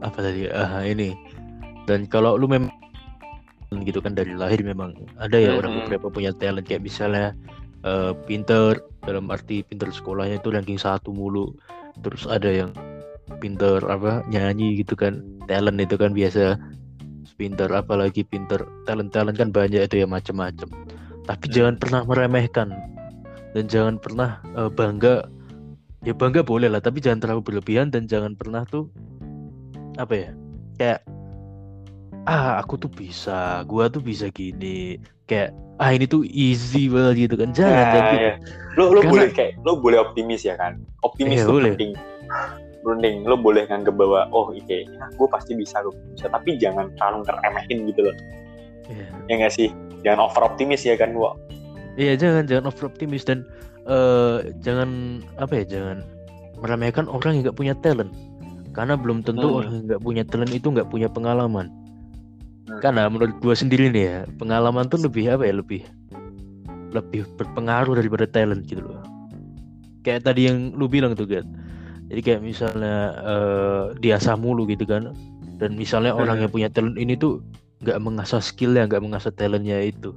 apa 0.00 0.18
tadi 0.18 0.48
ah 0.48 0.80
ini 0.80 1.12
dan 1.84 2.06
kalau 2.06 2.34
lu 2.34 2.46
memang 2.46 2.72
gitu 3.82 4.00
kan 4.00 4.12
dari 4.12 4.34
lahir 4.34 4.58
memang 4.60 4.96
ada 5.16 5.36
ya 5.36 5.54
orang 5.54 5.70
Mhm. 5.72 5.78
beberapa 5.86 6.06
punya 6.10 6.32
talent 6.34 6.66
kayak 6.66 6.82
misalnya 6.82 7.36
eh, 7.80 8.12
pinter 8.24 8.76
dalam 9.00 9.28
arti 9.28 9.62
pinter 9.62 9.88
sekolahnya 9.88 10.36
itu 10.36 10.50
ranking 10.50 10.76
satu 10.76 11.10
mulu 11.10 11.54
terus 12.00 12.26
ada 12.26 12.48
yang 12.48 12.70
pinter 13.38 13.80
apa 13.82 14.20
nyanyi 14.26 14.80
gitu 14.80 14.92
kan 14.94 15.22
talent 15.46 15.78
itu 15.78 15.94
kan 15.94 16.12
biasa 16.12 16.60
pinter 17.36 17.72
apalagi 17.72 18.20
pinter 18.20 18.60
talent 18.84 19.08
talent 19.10 19.36
kan 19.36 19.48
banyak 19.48 19.80
itu 19.80 20.02
ya 20.02 20.06
macam-macam 20.06 20.68
tapi 21.24 21.44
Hmm. 21.48 21.54
jangan 21.54 21.74
pernah 21.78 22.00
meremehkan 22.04 22.68
dan 23.54 23.64
jangan 23.64 23.96
pernah 23.96 24.30
eh, 24.52 24.68
bangga 24.68 25.24
ya 26.00 26.12
bangga 26.12 26.40
boleh 26.40 26.66
lah 26.66 26.80
tapi 26.80 26.98
jangan 26.98 27.20
terlalu 27.20 27.42
berlebihan 27.44 27.88
dan 27.88 28.04
jangan 28.04 28.32
pernah 28.32 28.64
tuh 28.64 28.88
apa 29.96 30.14
ya 30.14 30.30
kayak 30.74 31.00
ah 32.24 32.56
aku 32.56 32.76
tuh 32.76 32.88
bisa 32.88 33.60
gua 33.64 33.86
tuh 33.86 34.00
bisa 34.00 34.28
gini 34.28 34.96
kayak 35.24 35.52
ah 35.76 35.90
ini 35.90 36.04
tuh 36.04 36.24
easy 36.24 36.88
banget 36.88 37.28
gitu 37.28 37.34
kan 37.36 37.52
jangan 37.52 37.72
Nah, 37.74 37.92
jangan 37.92 38.14
ya. 38.18 38.32
lo 38.74 38.84
lo 38.86 39.00
Karena- 39.00 39.10
boleh 39.10 39.28
kayak 39.30 39.52
lo 39.60 39.72
boleh 39.76 39.98
optimis 39.98 40.42
ya 40.42 40.54
kan 40.54 40.80
optimis 41.02 41.36
Iya, 41.36 41.44
tuh 41.44 41.54
boleh. 41.54 41.72
penting 41.74 41.92
penting 42.80 43.14
lo 43.24 43.36
boleh 43.36 43.64
nganggep 43.66 43.92
bahwa 43.92 44.24
oh 44.30 44.52
iya 44.52 44.88
ya, 44.88 45.04
gue 45.10 45.28
pasti 45.28 45.52
bisa 45.52 45.80
gue 45.82 45.92
bisa 46.10 46.28
tapi 46.28 46.56
jangan 46.56 46.88
terlalu 46.96 47.24
ngeremehin 47.24 47.78
gitu 47.86 48.00
loh 48.02 48.16
Iya. 48.88 49.06
ya 49.26 49.34
nggak 49.36 49.52
sih 49.52 49.68
jangan 50.00 50.26
over 50.26 50.42
optimis 50.46 50.80
ya 50.82 50.96
kan 50.96 51.12
Wak? 51.12 51.36
Iya 51.98 52.14
jangan 52.14 52.46
jangan 52.46 52.70
over 52.70 52.86
optimis 52.86 53.24
dan 53.24 53.42
eh, 53.86 54.54
jangan 54.62 55.20
apa 55.40 55.62
ya 55.62 55.64
jangan 55.66 55.96
meremehkan 56.60 57.08
orang 57.08 57.40
yang 57.40 57.42
nggak 57.50 57.58
punya 57.58 57.74
talent. 57.80 58.12
Karena 58.70 58.94
belum 58.94 59.26
tentu 59.26 59.50
Hmm. 59.50 59.58
orang 59.64 59.72
yang 59.74 59.84
nggak 59.90 60.02
punya 60.04 60.22
talent 60.22 60.52
itu 60.52 60.68
nggak 60.70 60.88
punya 60.88 61.08
pengalaman. 61.08 61.68
Hmm. 62.70 62.78
karena 62.78 63.10
menurut 63.10 63.34
gua 63.42 63.50
sendiri 63.50 63.90
nih 63.90 64.04
ya 64.06 64.18
pengalaman 64.38 64.86
tuh 64.86 65.02
lebih 65.02 65.26
apa 65.26 65.42
ya 65.42 65.58
lebih 65.58 65.82
lebih 66.94 67.26
berpengaruh 67.34 67.98
daripada 67.98 68.30
talent 68.30 68.62
gitu 68.70 68.86
loh. 68.86 69.02
Kayak 70.06 70.30
tadi 70.30 70.46
yang 70.46 70.70
lu 70.78 70.86
bilang 70.86 71.18
tuh 71.18 71.26
Gat 71.26 71.46
jadi 72.06 72.20
kayak 72.22 72.40
misalnya 72.42 72.94
eh, 73.22 73.84
diasah 73.98 74.38
mulu 74.38 74.66
gitu 74.70 74.86
kan. 74.86 75.10
Dan 75.58 75.74
misalnya 75.74 76.14
orang 76.14 76.38
Hmm. 76.38 76.42
yang 76.46 76.52
punya 76.54 76.68
talent 76.70 76.94
ini 76.94 77.18
tuh 77.18 77.42
nggak 77.82 77.98
mengasah 77.98 78.38
skillnya 78.38 78.86
nggak 78.86 79.02
mengasah 79.02 79.32
talentnya 79.34 79.82
itu. 79.82 80.14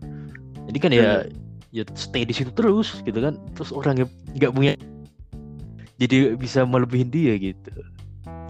Jadi 0.69 0.77
kan 0.77 0.91
ya 0.93 1.25
ya 1.73 1.83
stay 1.97 2.23
di 2.23 2.31
situ 2.31 2.53
terus 2.53 3.01
gitu 3.01 3.17
kan. 3.17 3.36
Terus 3.57 3.73
orang 3.73 4.05
yang 4.05 4.09
nggak 4.38 4.53
punya 4.53 4.73
jadi 5.97 6.38
bisa 6.38 6.63
melebihin 6.63 7.09
dia 7.09 7.33
gitu. 7.36 7.73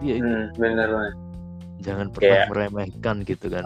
Iya, 0.03 0.19
Hmm, 0.19 0.45
bener 0.59 0.89
banget 0.91 1.15
jangan 1.83 2.07
pernah 2.15 2.31
Kayak- 2.39 2.49
meremehkan 2.49 3.15
gitu 3.27 3.47
kan. 3.51 3.65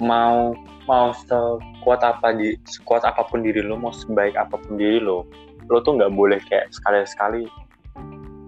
Mau 0.00 0.56
mau 0.84 1.12
sekuat 1.16 2.00
apa 2.00 2.32
di 2.36 2.56
sekuat 2.64 3.04
apa 3.04 3.24
pun 3.24 3.40
diri 3.40 3.60
lo 3.60 3.76
mau 3.76 3.92
sebaik 3.92 4.36
apa 4.36 4.56
pun 4.56 4.76
diri 4.76 5.00
lo 5.00 5.24
lo 5.68 5.80
tuh 5.80 5.96
nggak 5.96 6.12
boleh 6.12 6.40
kayak 6.44 6.68
sekali 6.72 7.00
sekali 7.08 7.42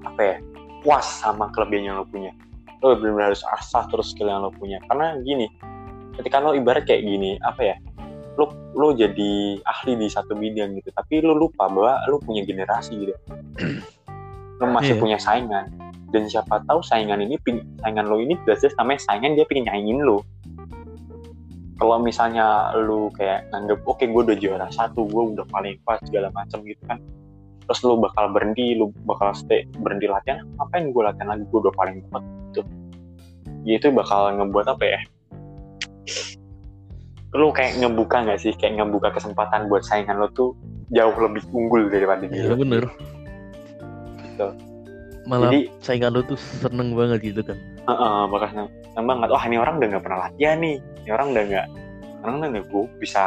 apa 0.04 0.20
ya 0.20 0.36
puas 0.84 1.04
sama 1.04 1.48
kelebihan 1.52 1.92
yang 1.92 1.96
lo 2.00 2.06
punya. 2.08 2.32
Lo 2.84 2.96
benar-benar 2.96 3.32
harus 3.32 3.44
asah 3.56 3.88
terus 3.88 4.12
skill 4.12 4.28
yang 4.28 4.44
lo 4.44 4.52
punya. 4.52 4.80
Karena 4.88 5.16
gini 5.20 5.48
ketika 6.16 6.40
lo 6.40 6.52
ibarat 6.52 6.84
kayak 6.84 7.04
gini 7.04 7.36
apa 7.40 7.60
ya 7.60 7.76
lo 8.36 8.52
lo 8.76 8.92
jadi 8.92 9.60
ahli 9.64 9.96
di 9.96 10.08
satu 10.12 10.36
bidang 10.36 10.76
gitu. 10.76 10.92
Tapi 10.92 11.24
lo 11.24 11.32
lupa 11.36 11.68
bahwa 11.68 12.04
lo 12.08 12.20
punya 12.20 12.44
generasi 12.44 12.92
gitu. 13.08 13.14
Lo 14.60 14.72
masih 14.72 14.96
Iya. 14.96 15.00
punya 15.00 15.18
saingan. 15.20 15.72
Dan 16.12 16.30
siapa 16.30 16.62
tahu 16.64 16.80
saingan 16.84 17.20
ini 17.24 17.36
saingan 17.82 18.06
lo 18.06 18.20
ini 18.22 18.38
jelas-jelas 18.46 18.76
namanya 18.78 19.00
saingan 19.04 19.34
dia 19.34 19.44
pengen 19.48 19.68
nyaingin 19.68 20.00
lo 20.06 20.22
kalau 21.76 22.00
misalnya 22.00 22.72
lu 22.72 23.12
kayak 23.12 23.52
nganggep 23.52 23.84
oke 23.84 24.00
gue 24.00 24.22
udah 24.32 24.36
juara 24.40 24.68
satu 24.72 25.04
gue 25.04 25.36
udah 25.36 25.44
paling 25.52 25.76
pas 25.84 26.00
segala 26.08 26.32
macam 26.32 26.64
gitu 26.64 26.80
kan. 26.88 26.96
Terus 27.68 27.80
lu 27.84 28.00
bakal 28.00 28.32
berhenti 28.32 28.78
lu 28.78 28.96
bakal 29.04 29.36
stay 29.36 29.68
berhenti 29.84 30.08
latihan 30.08 30.40
ngapain 30.56 30.88
gue 30.88 31.02
latihan 31.04 31.36
lagi? 31.36 31.44
Gue 31.52 31.60
udah 31.68 31.74
paling 31.76 32.00
kuat 32.08 32.24
gitu. 32.48 32.62
Ya 33.68 33.76
itu 33.76 33.92
bakal 33.92 34.40
ngebuat 34.40 34.66
apa 34.72 34.84
ya 34.88 35.00
lu 37.36 37.48
kayak 37.50 37.76
ngebuka 37.76 38.16
nggak 38.22 38.38
sih 38.38 38.52
kayak 38.52 38.76
ngebuka 38.76 39.12
kesempatan 39.12 39.68
buat 39.68 39.82
saingan 39.82 40.16
lo 40.16 40.28
tuh 40.30 40.56
jauh 40.88 41.12
lebih 41.14 41.44
unggul 41.50 41.86
daripada 41.86 42.24
diri 42.24 42.40
Iya 42.40 42.50
lo. 42.50 42.56
bener 42.58 42.84
Gitu. 44.22 44.48
malah 45.24 45.48
Jadi- 45.48 45.68
saingan 45.78 46.10
lu 46.12 46.22
tuh 46.22 46.38
seneng 46.38 46.92
banget 46.92 47.18
gitu 47.24 47.42
kan 47.42 47.58
Heeh, 47.86 48.18
bakal 48.26 48.46
seneng 48.50 48.68
seneng 48.90 49.06
banget. 49.06 49.28
Wah 49.30 49.44
ini 49.44 49.56
orang 49.56 49.74
udah 49.76 49.88
nggak 49.88 50.02
pernah 50.02 50.20
latihan 50.26 50.58
nih. 50.58 50.76
Ini 51.06 51.10
orang 51.12 51.26
udah 51.30 51.42
nggak, 51.46 51.66
orang 52.18 52.34
udah 52.36 52.48
nggak 52.50 52.64
gue 52.66 52.84
bisa 52.98 53.22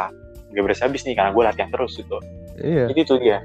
nggak 0.52 0.62
berasa 0.62 0.82
habis 0.84 1.00
nih 1.00 1.14
karena 1.16 1.30
gue 1.30 1.42
latihan 1.42 1.70
terus 1.70 1.92
gitu. 1.96 2.16
iya 2.60 2.84
Jadi 2.86 3.00
itu 3.00 3.14
dia. 3.16 3.38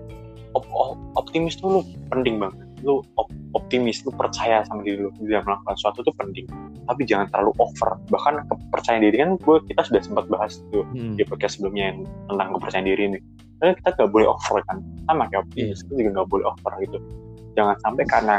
Op- 0.52 0.68
op- 0.68 1.00
optimis 1.16 1.56
tuh 1.56 1.70
lu 1.70 1.82
penting 2.10 2.36
banget. 2.36 2.65
Lu 2.84 3.00
op- 3.16 3.32
optimis, 3.56 4.04
lu 4.04 4.12
percaya 4.12 4.66
sama 4.68 4.84
diri 4.84 5.00
lu. 5.06 5.12
Dia 5.24 5.40
melakukan 5.46 5.76
sesuatu 5.80 6.04
tuh 6.04 6.16
penting. 6.20 6.44
Tapi 6.86 7.02
jangan 7.08 7.32
terlalu 7.32 7.54
over. 7.62 7.96
Bahkan 8.12 8.34
kepercayaan 8.52 9.02
diri 9.04 9.18
kan 9.22 9.30
gue 9.40 9.58
kita 9.70 9.82
sudah 9.88 10.02
sempat 10.04 10.26
bahas 10.28 10.60
tuh 10.74 10.84
Hmm. 10.92 11.16
di 11.16 11.24
podcast 11.24 11.58
sebelumnya 11.58 11.96
yang 11.96 11.98
tentang 12.28 12.48
kepercayaan 12.60 12.88
diri 12.88 13.04
ini. 13.16 13.20
Karena 13.62 13.72
kita 13.80 13.90
nggak 13.96 14.12
boleh 14.12 14.28
over 14.28 14.60
kan. 14.68 14.78
Sama 15.08 15.24
kayak 15.32 15.48
optimis, 15.48 15.80
Iya. 15.80 15.84
kita 15.88 15.94
juga 15.96 16.10
nggak 16.20 16.30
boleh 16.30 16.46
over 16.52 16.72
gitu. 16.84 16.98
Jangan 17.56 17.76
sampai 17.80 18.04
karena 18.06 18.36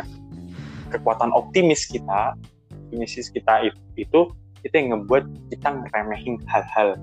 kekuatan 0.92 1.30
optimis 1.32 1.88
kita, 1.88 2.36
optimis 2.70 3.30
kita 3.32 3.54
itu, 3.66 3.78
itu 3.96 4.20
itu 4.62 4.74
yang 4.74 4.98
ngebuat 4.98 5.24
kita 5.50 5.68
ngeremehin 5.70 6.42
hal-hal 6.50 6.98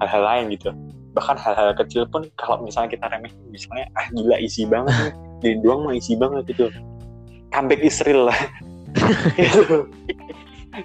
hal-hal 0.00 0.22
lain 0.22 0.44
gitu. 0.52 0.70
Bahkan 1.16 1.36
hal-hal 1.40 1.72
kecil 1.72 2.04
pun 2.04 2.28
kalau 2.36 2.60
misalnya 2.60 2.92
kita 2.92 3.08
remehin, 3.08 3.40
misalnya 3.48 3.88
ah 3.96 4.04
gila 4.12 4.36
isi 4.36 4.68
banget 4.68 4.92
nih, 4.92 5.14
jadi 5.40 5.60
doang 5.60 5.88
mah 5.88 5.94
isi 5.96 6.16
banget 6.16 6.48
gitu. 6.52 6.72
Comeback 7.52 7.80
is 7.84 8.00
real 8.04 8.28
lah. 8.28 8.40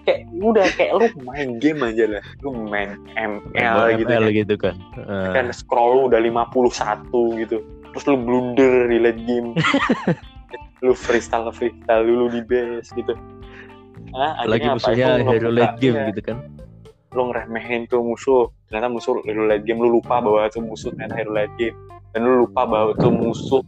Kayak 0.08 0.24
udah 0.40 0.68
kayak 0.80 0.92
lu 0.96 1.08
main. 1.28 1.60
Game 1.60 1.84
aja 1.84 2.08
lah. 2.08 2.24
Lu 2.40 2.56
main 2.56 2.96
ML 3.20 4.00
gitu 4.00 4.08
ML 4.08 4.24
kan. 4.24 4.32
gitu 4.32 4.56
kan. 4.56 4.76
Eh, 4.96 5.32
kan 5.36 5.46
scroll 5.52 5.92
lu 5.92 6.02
udah 6.08 6.20
51 6.24 7.44
gitu. 7.44 7.60
Terus 7.92 8.04
lu 8.08 8.16
blunder 8.24 8.88
di 8.88 8.98
late 9.04 9.22
game. 9.28 9.52
Lu 10.82 10.98
freestyle 10.98 11.46
freestyle 11.54 12.10
dulu 12.10 12.34
di 12.34 12.42
base 12.42 12.90
gitu. 12.98 13.14
Nah, 14.18 14.42
lagi 14.50 14.66
apa? 14.66 14.82
musuhnya 14.82 15.22
Itu 15.22 15.30
hero 15.30 15.52
late 15.54 15.78
game 15.78 15.94
iya. 15.94 16.10
gitu 16.10 16.22
kan. 16.26 16.38
Lu 17.14 17.30
ngeremehin 17.30 17.86
tuh 17.86 18.02
musuh. 18.02 18.50
Ternyata 18.66 18.90
musuh 18.90 19.22
hero 19.22 19.46
late 19.46 19.62
game 19.62 19.78
lu 19.78 20.02
lupa 20.02 20.18
bahwa 20.18 20.50
itu 20.50 20.58
musuh 20.58 20.90
ternyata 20.98 21.22
hero 21.22 21.38
late 21.38 21.54
game. 21.62 21.78
Dan 22.18 22.26
lu 22.26 22.50
lupa 22.50 22.66
bahwa 22.66 22.98
itu 22.98 23.10
musuh 23.14 23.62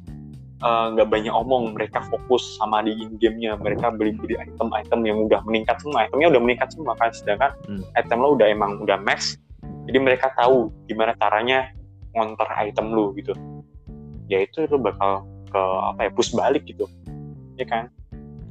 eh, 0.63 0.85
nggak 0.95 1.07
banyak 1.11 1.33
omong 1.35 1.75
mereka 1.75 1.99
fokus 2.07 2.43
sama 2.57 2.81
di 2.87 2.95
in 2.95 3.19
gamenya 3.19 3.59
mereka 3.59 3.91
beli 3.91 4.15
beli 4.15 4.39
item 4.39 4.71
item 4.71 4.99
yang 5.03 5.19
udah 5.27 5.43
meningkat 5.43 5.75
semua 5.83 6.07
itemnya 6.07 6.31
udah 6.31 6.41
meningkat 6.41 6.69
semua 6.71 6.95
kan 6.95 7.11
sedangkan 7.11 7.51
Hmm. 7.67 7.83
item 7.99 8.17
lo 8.23 8.39
udah 8.39 8.47
emang 8.47 8.79
udah 8.79 8.97
max 9.03 9.37
jadi 9.87 9.97
mereka 9.99 10.31
tahu 10.39 10.71
gimana 10.87 11.11
caranya 11.19 11.71
ngonter 12.15 12.47
item 12.55 12.95
lu 12.95 13.11
gitu. 13.19 13.35
Ya 14.31 14.43
itu 14.43 14.63
lu 14.71 14.79
bakal 14.79 15.27
ke 15.51 15.61
apa 15.61 16.07
ya 16.07 16.11
push 16.13 16.31
balik 16.33 16.63
gitu 16.65 16.87
ya 17.59 17.65
kan? 17.67 17.91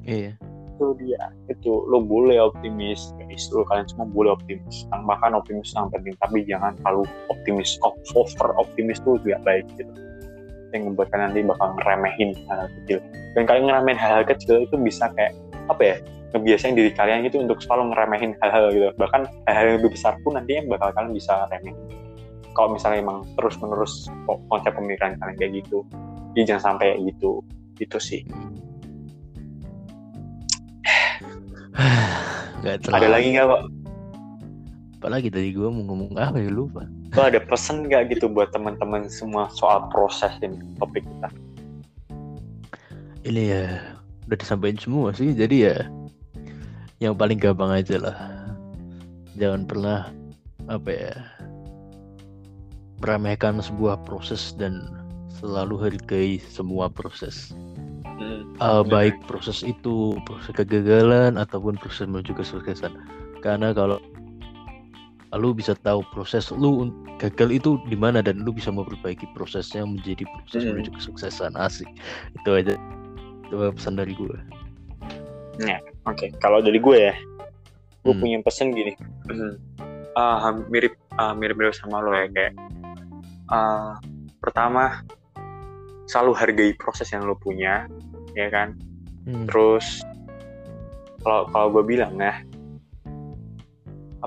Iya. 0.05 0.37
Itu 0.77 0.99
dia 1.01 1.33
itu 1.49 1.73
lo 1.89 2.05
boleh 2.05 2.37
optimis 2.37 3.17
guys. 3.17 3.49
Lo 3.49 3.65
kalian 3.65 3.89
semua 3.89 4.07
boleh 4.13 4.37
optimis 4.37 4.85
tambahkan 4.93 5.33
optimis 5.33 5.73
yang 5.73 5.89
penting 5.89 6.15
tapi 6.21 6.45
jangan 6.45 6.77
terlalu 6.85 7.09
optimis 7.33 7.81
over 8.13 8.51
optimis 8.61 9.01
tuh 9.01 9.17
tidak 9.25 9.41
baik 9.47 9.67
gitu 9.81 9.93
yang 10.75 10.93
membuat 10.93 11.09
kalian 11.13 11.33
nanti 11.33 11.41
bakal 11.45 11.69
ngeremehin 11.79 12.31
hal-hal 12.49 12.69
kecil. 12.83 12.99
Dan 13.37 13.43
kalian 13.49 13.65
ngeremehin 13.69 13.99
hal-hal 14.01 14.25
kecil 14.25 14.55
itu 14.65 14.75
bisa 14.81 15.09
kayak 15.15 15.33
apa 15.71 15.83
ya 15.85 15.97
ngebiasain 16.33 16.75
diri 16.75 16.91
kalian 16.97 17.29
gitu 17.29 17.45
untuk 17.45 17.61
selalu 17.61 17.93
ngeremehin 17.93 18.33
hal-hal 18.41 18.73
gitu. 18.73 18.89
Bahkan 18.97 19.21
hal-hal 19.49 19.65
yang 19.69 19.77
lebih 19.85 19.93
besar 19.95 20.17
pun 20.25 20.35
nantinya 20.37 20.65
bakal 20.77 20.89
kalian 20.97 21.13
bisa 21.13 21.47
remehin. 21.53 21.77
Kalau 22.53 22.69
misalnya 22.77 23.01
emang 23.01 23.25
terus 23.41 23.57
menerus 23.61 24.13
konsep 24.53 24.77
pemikiran 24.77 25.17
kalian 25.17 25.37
kayak 25.41 25.53
gitu 25.65 25.85
jadi 26.33 26.57
jangan 26.57 26.77
sampai 26.77 26.97
gitu. 27.05 27.45
Itu 27.77 27.99
sih. 28.01 28.25
Ada 32.63 33.09
lagi 33.11 33.35
nggak 33.35 33.47
kok 33.49 33.63
Apalagi 35.03 35.35
tadi 35.35 35.51
gue 35.51 35.67
mau 35.67 35.83
ngomong 35.83 36.15
apa 36.15 36.39
ya 36.39 36.47
lupa. 36.47 36.87
Lo 37.19 37.27
ada 37.27 37.43
pesan 37.43 37.91
nggak 37.91 38.15
gitu 38.15 38.31
buat 38.31 38.55
teman-teman 38.55 39.11
semua 39.11 39.51
soal 39.51 39.91
proses 39.91 40.31
ini 40.39 40.63
topik 40.79 41.03
kita? 41.03 41.29
Ini 43.27 43.43
ya 43.43 43.67
udah 44.31 44.39
disampaikan 44.39 44.79
semua 44.79 45.11
sih. 45.11 45.35
Jadi 45.35 45.67
ya 45.67 45.91
yang 47.03 47.19
paling 47.19 47.43
gampang 47.43 47.83
aja 47.83 47.99
lah. 47.99 48.15
Jangan 49.35 49.67
pernah 49.67 50.07
apa 50.71 50.91
ya 50.95 51.19
meremehkan 53.03 53.59
sebuah 53.59 54.07
proses 54.07 54.55
dan 54.55 54.87
selalu 55.35 55.83
hargai 55.83 56.39
semua 56.39 56.87
proses. 56.87 57.51
Uh, 58.63 58.87
baik 58.87 59.19
proses 59.27 59.67
itu 59.67 60.15
proses 60.31 60.55
kegagalan 60.55 61.35
ataupun 61.35 61.75
proses 61.75 62.07
menuju 62.07 62.39
kesuksesan 62.39 62.95
karena 63.43 63.75
kalau 63.75 63.99
lu 65.37 65.57
bisa 65.57 65.73
tahu 65.73 66.05
proses 66.13 66.53
lu 66.53 66.93
gagal 67.17 67.49
itu 67.57 67.81
di 67.89 67.97
mana 67.97 68.21
dan 68.21 68.45
lu 68.45 68.53
bisa 68.53 68.69
memperbaiki 68.69 69.25
prosesnya 69.33 69.85
menjadi 69.85 70.29
proses 70.29 70.61
Hmm. 70.65 70.77
menuju 70.77 70.91
kesuksesan 70.93 71.57
asik 71.57 71.89
itu 72.37 72.51
aja 72.53 72.75
itu 73.49 73.55
pesan 73.73 73.97
dari 73.97 74.13
gue 74.13 74.37
Oke, 76.03 76.35
kalau 76.43 76.59
dari 76.59 76.83
gue 76.83 76.99
ya, 76.99 77.15
gue 78.03 78.11
Hmm. 78.11 78.19
punya 78.19 78.39
pesan 78.43 78.75
gini. 78.75 78.99
Ah, 80.19 80.43
ham- 80.43 80.67
mirip 80.67 80.99
ah, 81.15 81.31
mirip-mirip 81.31 81.71
sama 81.79 82.03
lo 82.03 82.11
ya 82.11 82.27
kayak. 82.27 82.53
ah, 83.47 84.01
pertama, 84.43 85.05
selalu 86.11 86.33
hargai 86.35 86.71
proses 86.75 87.13
yang 87.15 87.23
lo 87.23 87.39
punya, 87.39 87.87
ya 88.35 88.51
kan. 88.51 88.75
Hmm. 89.29 89.47
Terus 89.47 90.03
kalau 91.23 91.47
kalau 91.55 91.69
gue 91.79 91.85
bilang 91.95 92.19
ya, 92.19 92.35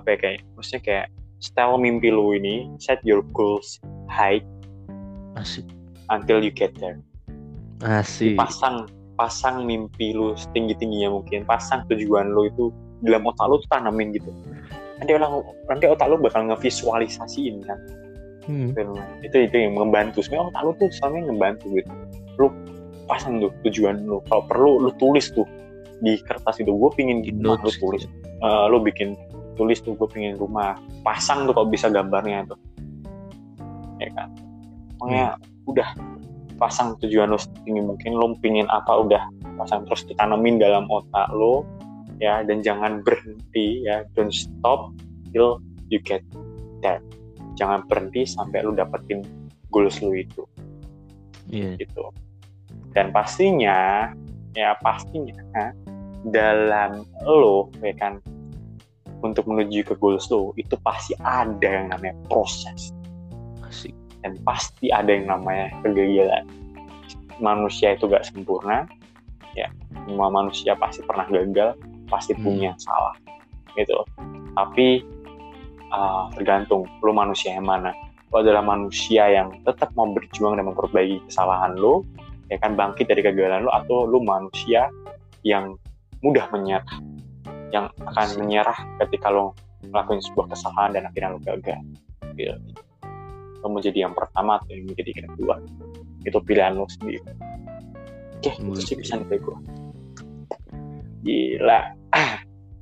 apa 0.06 0.14
ya 0.14 0.18
kayak, 0.22 0.40
maksudnya 0.54 0.82
kayak 0.86 1.08
style 1.42 1.82
mimpi 1.82 2.14
lo 2.14 2.30
ini, 2.38 2.70
set 2.78 3.02
your 3.02 3.26
goals 3.34 3.82
high 4.06 4.38
asik. 5.34 5.66
until 6.14 6.38
you 6.46 6.54
get 6.54 6.70
there. 6.78 7.02
asik. 7.82 8.38
Pasang 8.38 8.86
pasang 9.18 9.66
mimpi 9.66 10.14
lu 10.14 10.38
setinggi 10.38 10.78
tingginya 10.78 11.18
mungkin 11.18 11.42
pasang 11.50 11.88
tujuan 11.90 12.36
lu 12.38 12.52
itu 12.52 12.70
dalam 13.02 13.26
otak 13.26 13.50
lu 13.50 13.58
tuh 13.66 13.70
tanamin 13.74 14.14
gitu. 14.14 14.30
Nanti 15.02 15.12
orang 15.18 15.42
nanti 15.66 15.86
otak 15.90 16.06
lu 16.06 16.22
bakal 16.22 16.46
ngevisualisasiin 16.54 17.66
kan. 17.66 17.80
Hmm. 18.46 18.78
itu 19.26 19.50
itu 19.50 19.58
yang 19.58 19.74
membantu. 19.74 20.22
Sebenarnya 20.22 20.54
otak 20.54 20.62
lu 20.62 20.72
tuh 20.78 20.90
selama 21.02 21.34
ngebantu 21.34 21.66
gitu. 21.74 21.92
Lu 22.38 22.48
pasang 23.10 23.42
tuh 23.42 23.50
tujuan 23.66 24.06
lu. 24.06 24.22
Kalau 24.30 24.46
perlu 24.46 24.86
lu 24.86 24.94
tulis 25.02 25.34
tuh 25.34 25.50
di 26.06 26.22
kertas 26.22 26.62
itu. 26.62 26.70
Gue 26.70 26.94
pingin 26.94 27.26
rumah 27.26 27.58
lu 27.66 27.74
tulis. 27.74 28.06
Gitu. 28.06 28.16
Eh, 28.46 28.66
lu 28.70 28.78
bikin 28.84 29.18
tulis 29.56 29.80
tuh 29.82 29.96
gue 29.96 30.08
pingin 30.12 30.36
rumah. 30.36 30.78
Pasang 31.02 31.50
tuh 31.50 31.54
kalau 31.56 31.68
bisa 31.68 31.88
gambarnya 31.90 32.46
tuh. 32.48 32.60
Ya 34.00 34.12
kan? 34.12 34.30
Pokoknya 35.00 35.28
udah 35.66 35.90
pasang 36.56 36.96
tujuan 37.04 37.36
lu 37.36 37.40
setinggi 37.40 37.84
mungkin 37.84 38.12
lu 38.16 38.36
pingin 38.40 38.68
apa 38.72 39.02
udah 39.02 39.24
pasang. 39.60 39.88
Terus 39.88 40.08
ditanemin 40.08 40.60
dalam 40.60 40.88
otak 40.92 41.32
lu 41.32 41.64
ya 42.20 42.44
dan 42.44 42.60
jangan 42.64 43.02
berhenti 43.02 43.84
ya. 43.84 44.04
Don't 44.16 44.32
stop 44.32 44.92
till 45.32 45.60
you 45.88 46.00
get 46.04 46.24
there 46.84 47.04
jangan 47.56 47.88
berhenti 47.88 48.28
sampai 48.28 48.62
lu 48.62 48.76
dapetin 48.76 49.24
goals 49.72 49.98
lu 50.04 50.14
itu. 50.14 50.44
Iya. 51.50 51.80
gitu. 51.80 52.12
Dan 52.92 53.12
pastinya 53.12 54.12
ya 54.56 54.76
pastinya 54.80 55.36
dalam 56.32 57.04
lo 57.28 57.70
ya 57.84 57.94
kan 57.96 58.20
untuk 59.26 59.50
menuju 59.50 59.82
ke 59.82 59.94
goals 59.98 60.30
lo 60.30 60.54
itu 60.56 60.78
pasti 60.86 61.18
ada 61.26 61.66
yang 61.66 61.90
namanya 61.90 62.16
proses. 62.30 62.94
Asik. 63.66 63.94
Dan 64.22 64.38
pasti 64.46 64.90
ada 64.90 65.10
yang 65.10 65.30
namanya 65.30 65.70
kegagalan 65.82 66.46
manusia 67.42 67.94
itu 67.94 68.08
gak 68.10 68.26
sempurna 68.26 68.86
ya. 69.58 69.70
Semua 70.06 70.30
manusia 70.30 70.78
pasti 70.78 71.02
pernah 71.04 71.26
gagal 71.30 71.74
pasti 72.06 72.38
Hmm. 72.38 72.46
punya 72.46 72.72
salah 72.78 73.18
gitu 73.74 73.98
tapi 74.56 75.04
uh, 75.92 76.32
tergantung 76.34 76.88
lo 77.04 77.12
manusia 77.12 77.54
yang 77.60 77.68
mana. 77.68 77.92
Lo 78.34 78.42
adalah 78.42 78.64
manusia 78.64 79.30
yang 79.30 79.52
tetap 79.68 79.92
mau 79.94 80.10
berjuang 80.10 80.58
dan 80.58 80.66
memperbaiki 80.72 81.22
kesalahan 81.30 81.76
lo 81.76 82.08
ya 82.50 82.58
kan 82.62 82.78
bangkit 82.78 83.10
dari 83.10 83.22
kegagalan 83.26 83.68
lo 83.68 83.72
atau 83.74 84.06
lo 84.08 84.22
manusia 84.24 84.88
yang 85.46 85.78
mudah 86.24 86.48
menyerah 86.50 86.98
yang 87.74 87.90
akan 88.06 88.28
menyerah 88.42 88.78
ketika 89.06 89.30
lo 89.34 89.56
melakukan 89.86 90.22
sebuah 90.22 90.54
kesalahan 90.54 90.92
dan 90.98 91.04
akhirnya 91.10 91.30
lo 91.36 91.40
gagal. 91.42 91.80
Gitu. 92.36 92.58
Lo 93.62 93.66
mau 93.72 93.82
jadi 93.82 94.06
yang 94.06 94.14
pertama 94.14 94.62
atau 94.62 94.74
yang 94.74 94.90
menjadi 94.90 95.10
yang 95.14 95.30
kedua? 95.34 95.56
Itu 96.26 96.38
pilihan 96.42 96.74
lo 96.78 96.86
sendiri. 96.90 97.22
Oke 98.36 98.52
itu 98.62 98.82
sih 98.84 98.96
pesan 99.00 99.26
dari 99.26 99.42
gue 99.42 99.58
gila. 101.26 101.82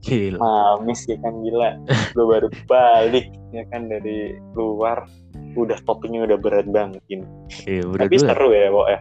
Gila. 0.04 0.38
Mamis 0.43 1.08
ya 1.08 1.15
kan 1.24 1.39
gila. 1.39 1.80
Gue 2.12 2.26
baru 2.28 2.48
balik 2.67 3.32
ya 3.56 3.63
kan 3.72 3.88
dari 3.88 4.36
luar. 4.52 5.08
Udah 5.56 5.80
topiknya 5.88 6.28
udah 6.28 6.36
berat 6.36 6.67
banget 6.67 7.00
ini. 7.08 7.24
Iya 7.63 7.88
udah 7.88 8.04
tapi 8.04 8.15
dua. 8.19 8.28
seru 8.28 8.50
ya 8.52 8.67
Bo 8.67 8.84
ya. 8.91 9.00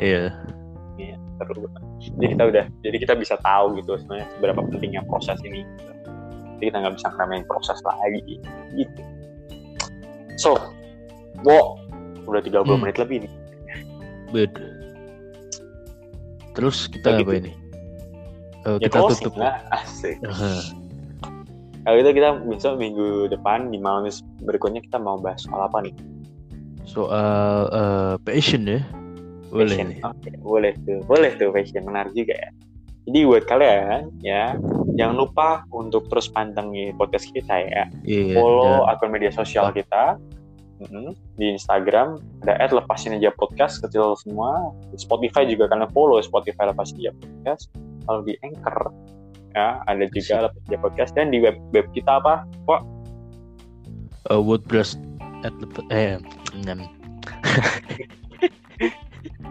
Iya 0.00 0.24
jadi 2.16 2.26
kita 2.32 2.42
udah 2.48 2.64
jadi 2.80 2.96
kita 2.98 3.14
bisa 3.16 3.34
tahu 3.40 3.76
gitu 3.78 3.96
sebenarnya 3.96 4.26
seberapa 4.32 4.60
pentingnya 4.64 5.02
proses 5.06 5.38
ini 5.42 5.64
gitu. 5.64 5.90
jadi 6.58 6.64
kita 6.68 6.76
nggak 6.80 6.94
bisa 7.00 7.06
ngeramain 7.10 7.44
proses 7.48 7.78
lagi 7.80 8.36
gitu. 8.74 9.00
So 10.36 10.56
Bo 11.40 11.80
udah 12.24 12.40
30 12.40 12.64
Hmm. 12.68 12.80
menit 12.80 12.96
lebih 12.96 13.24
nih. 13.24 13.32
Bed. 14.30 14.52
Terus 16.52 16.86
kita 16.86 17.14
Kayak 17.14 17.18
apa 17.18 17.30
gitu. 17.32 17.40
ini? 17.40 17.52
Oh, 18.60 18.76
ya 18.76 18.86
kita 18.86 18.98
tutup. 19.00 19.34
lah. 19.40 19.56
Asik. 19.72 20.16
Aha. 20.22 20.52
kalau 21.80 21.96
gitu 21.96 22.10
kita 22.12 22.28
besok 22.44 22.74
minggu 22.76 23.08
depan 23.32 23.72
di 23.72 23.80
malam 23.80 24.04
berikutnya 24.44 24.84
kita 24.84 25.00
mau 25.00 25.16
bahas 25.16 25.40
soal 25.40 25.64
apa 25.64 25.80
nih? 25.80 25.94
Soal 26.84 27.72
eh, 27.72 28.14
passion 28.20 28.68
ya 28.68 28.84
boleh 29.50 29.76
Fashion. 29.76 29.86
nih 29.90 29.98
Oke, 30.06 30.30
boleh 30.40 30.72
tuh, 30.86 30.98
boleh 31.04 31.30
tuh 31.36 31.50
fashion 31.50 31.82
menarik 31.84 32.14
juga 32.14 32.34
ya. 32.38 32.50
Jadi 33.10 33.18
buat 33.26 33.44
kalian 33.44 34.02
ya, 34.22 34.54
jangan 34.94 35.16
lupa 35.18 35.48
untuk 35.74 36.06
terus 36.06 36.30
pantengin 36.30 36.94
podcast 36.94 37.26
kita 37.30 37.54
ya. 37.58 37.84
iya 38.06 38.34
Follow 38.38 38.86
dan- 38.86 38.94
akun 38.94 39.10
media 39.10 39.32
sosial 39.34 39.72
kita 39.72 40.20
di 41.36 41.52
Instagram 41.52 42.16
ada 42.40 42.72
@lepasin 42.72 43.12
aja 43.12 43.28
podcast 43.36 43.84
kecil 43.84 44.16
semua. 44.16 44.72
Di 44.88 44.96
Spotify 44.96 45.44
juga 45.44 45.68
kalian 45.68 45.92
follow 45.92 46.16
Spotify 46.24 46.72
lepasin 46.72 46.96
aja 47.04 47.12
podcast. 47.20 47.68
Kalau 48.08 48.24
di 48.24 48.32
Anchor 48.40 48.88
ya 49.52 49.82
ada 49.84 50.06
juga 50.08 50.48
lepasin 50.48 50.66
aja 50.72 50.78
podcast 50.80 51.10
dan 51.12 51.28
di 51.28 51.38
web 51.42 51.56
web 51.76 51.84
kita 51.92 52.16
apa? 52.16 52.48
Kok 52.64 52.80
eh, 54.30 54.40
WordPress 54.40 54.96
at 55.44 55.52
lep- 55.58 55.88
eh 55.90 56.16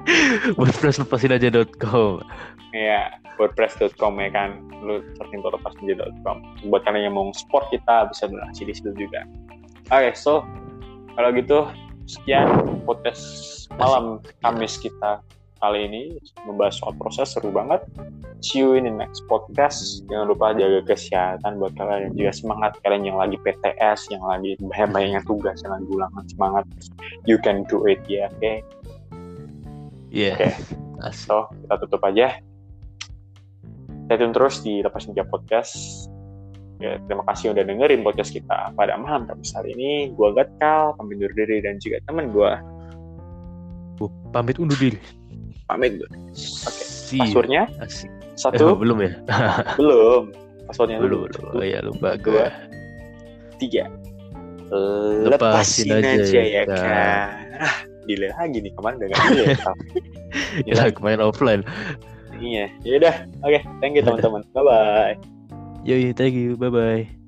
nem. 0.09 0.57
WordPress 0.57 0.97
lepasin 1.05 1.31
aja.com 1.37 2.25
ya 2.73 3.17
wordpress.com 3.39 4.19
ya 4.19 4.29
kan. 4.29 4.49
Lu 4.83 5.01
searching 5.17 5.41
lepasinja.com 5.41 6.37
buat 6.69 6.81
kalian 6.85 7.11
yang 7.11 7.15
mau 7.15 7.31
support 7.33 7.67
kita 7.73 8.09
bisa 8.11 8.29
donasi 8.29 8.67
di 8.67 8.73
situ 8.75 8.91
juga. 8.95 9.25
Oke 9.89 10.13
so 10.13 10.45
kalau 11.17 11.29
gitu 11.33 11.65
sekian 12.05 12.47
podcast 12.85 13.23
malam 13.77 14.21
Kamis 14.45 14.77
kita 14.77 15.23
kali 15.59 15.87
ini. 15.91 16.03
Membahas 16.47 16.79
soal 16.79 16.95
proses 16.95 17.35
seru 17.35 17.51
banget. 17.51 17.83
See 18.39 18.63
you 18.63 18.79
in 18.79 18.87
the 18.87 18.95
next 18.95 19.27
podcast. 19.27 20.07
Jangan 20.07 20.31
lupa 20.31 20.55
jaga 20.55 20.87
kesehatan 20.87 21.59
buat 21.59 21.75
kalian. 21.75 22.11
Dan 22.11 22.13
juga 22.15 22.31
semangat 22.31 22.71
kalian 22.87 23.03
yang 23.11 23.17
lagi 23.19 23.35
PTS 23.43 24.07
yang 24.15 24.23
lagi 24.23 24.55
banyak-banyaknya 24.63 25.21
tugas 25.27 25.59
yang 25.67 25.75
lagi 25.75 25.87
ulangan. 25.91 26.23
Semangat. 26.31 26.65
You 27.27 27.35
can 27.43 27.67
do 27.67 27.83
it 27.91 27.99
ya 28.07 28.31
oke 28.31 28.63
iya 30.09 30.33
Oke. 30.35 30.49
asik 31.09 31.31
So, 31.31 31.47
kita 31.63 31.75
tutup 31.87 32.01
aja. 32.03 32.43
Stay 34.09 34.17
tune 34.19 34.33
terus 34.35 34.59
di 34.65 34.83
Lepas 34.83 35.07
Ninja 35.07 35.23
Podcast. 35.23 35.73
Ya, 36.79 36.99
terima 37.07 37.23
kasih 37.27 37.55
udah 37.55 37.63
dengerin 37.63 38.03
podcast 38.03 38.31
kita 38.35 38.71
pada 38.75 38.99
malam 38.99 39.27
Kamis 39.27 39.55
hari 39.55 39.75
ini. 39.75 40.11
Gua 40.15 40.35
Gatkal, 40.35 40.95
pamit 40.99 41.19
undur 41.19 41.31
diri 41.35 41.63
dan 41.63 41.79
juga 41.79 41.99
temen 42.07 42.31
gua 42.31 42.59
Gua 43.99 44.09
pamit 44.31 44.59
undur 44.59 44.75
diri 44.75 44.99
pamit. 45.69 46.01
Oke. 46.01 46.83
You. 47.09 47.21
Passwordnya 47.25 47.63
asik 47.81 48.09
eh, 48.09 48.37
satu 48.37 48.77
belum 48.77 48.97
ya 49.01 49.11
belum. 49.81 50.33
Passwordnya 50.69 50.97
belum 51.01 51.29
belum 51.29 51.53
oh 51.57 51.65
ya 51.65 51.79
lupa 51.85 52.17
Dua. 52.17 52.25
gue 52.25 52.47
Tiga. 53.61 53.85
Lepasin 55.25 55.89
Lepasin, 55.89 55.89
aja 55.89 56.09
aja, 56.21 56.29
ya, 56.29 56.43
ya 56.45 56.63
Kak. 56.69 56.77
kan. 56.77 57.88
Delay 58.09 58.33
lagi 58.33 58.57
nih 58.65 58.73
kemarin 58.73 58.97
udah 58.97 59.07
gak 59.13 59.21
delay. 59.29 59.53
Ya 60.65 60.89
kemarin 60.89 61.21
offline 61.21 61.61
iya. 62.41 62.65
Ya 62.81 62.93
udah. 62.99 63.15
Oke, 63.43 63.59
thank 63.83 63.93
you 63.93 64.03
teman-teman. 64.03 64.41
Bye 64.55 64.63
bye. 64.63 65.15
Yoi, 65.83 66.11
thank 66.15 66.35
you. 66.35 66.55
Bye 66.55 66.71
bye. 66.71 67.18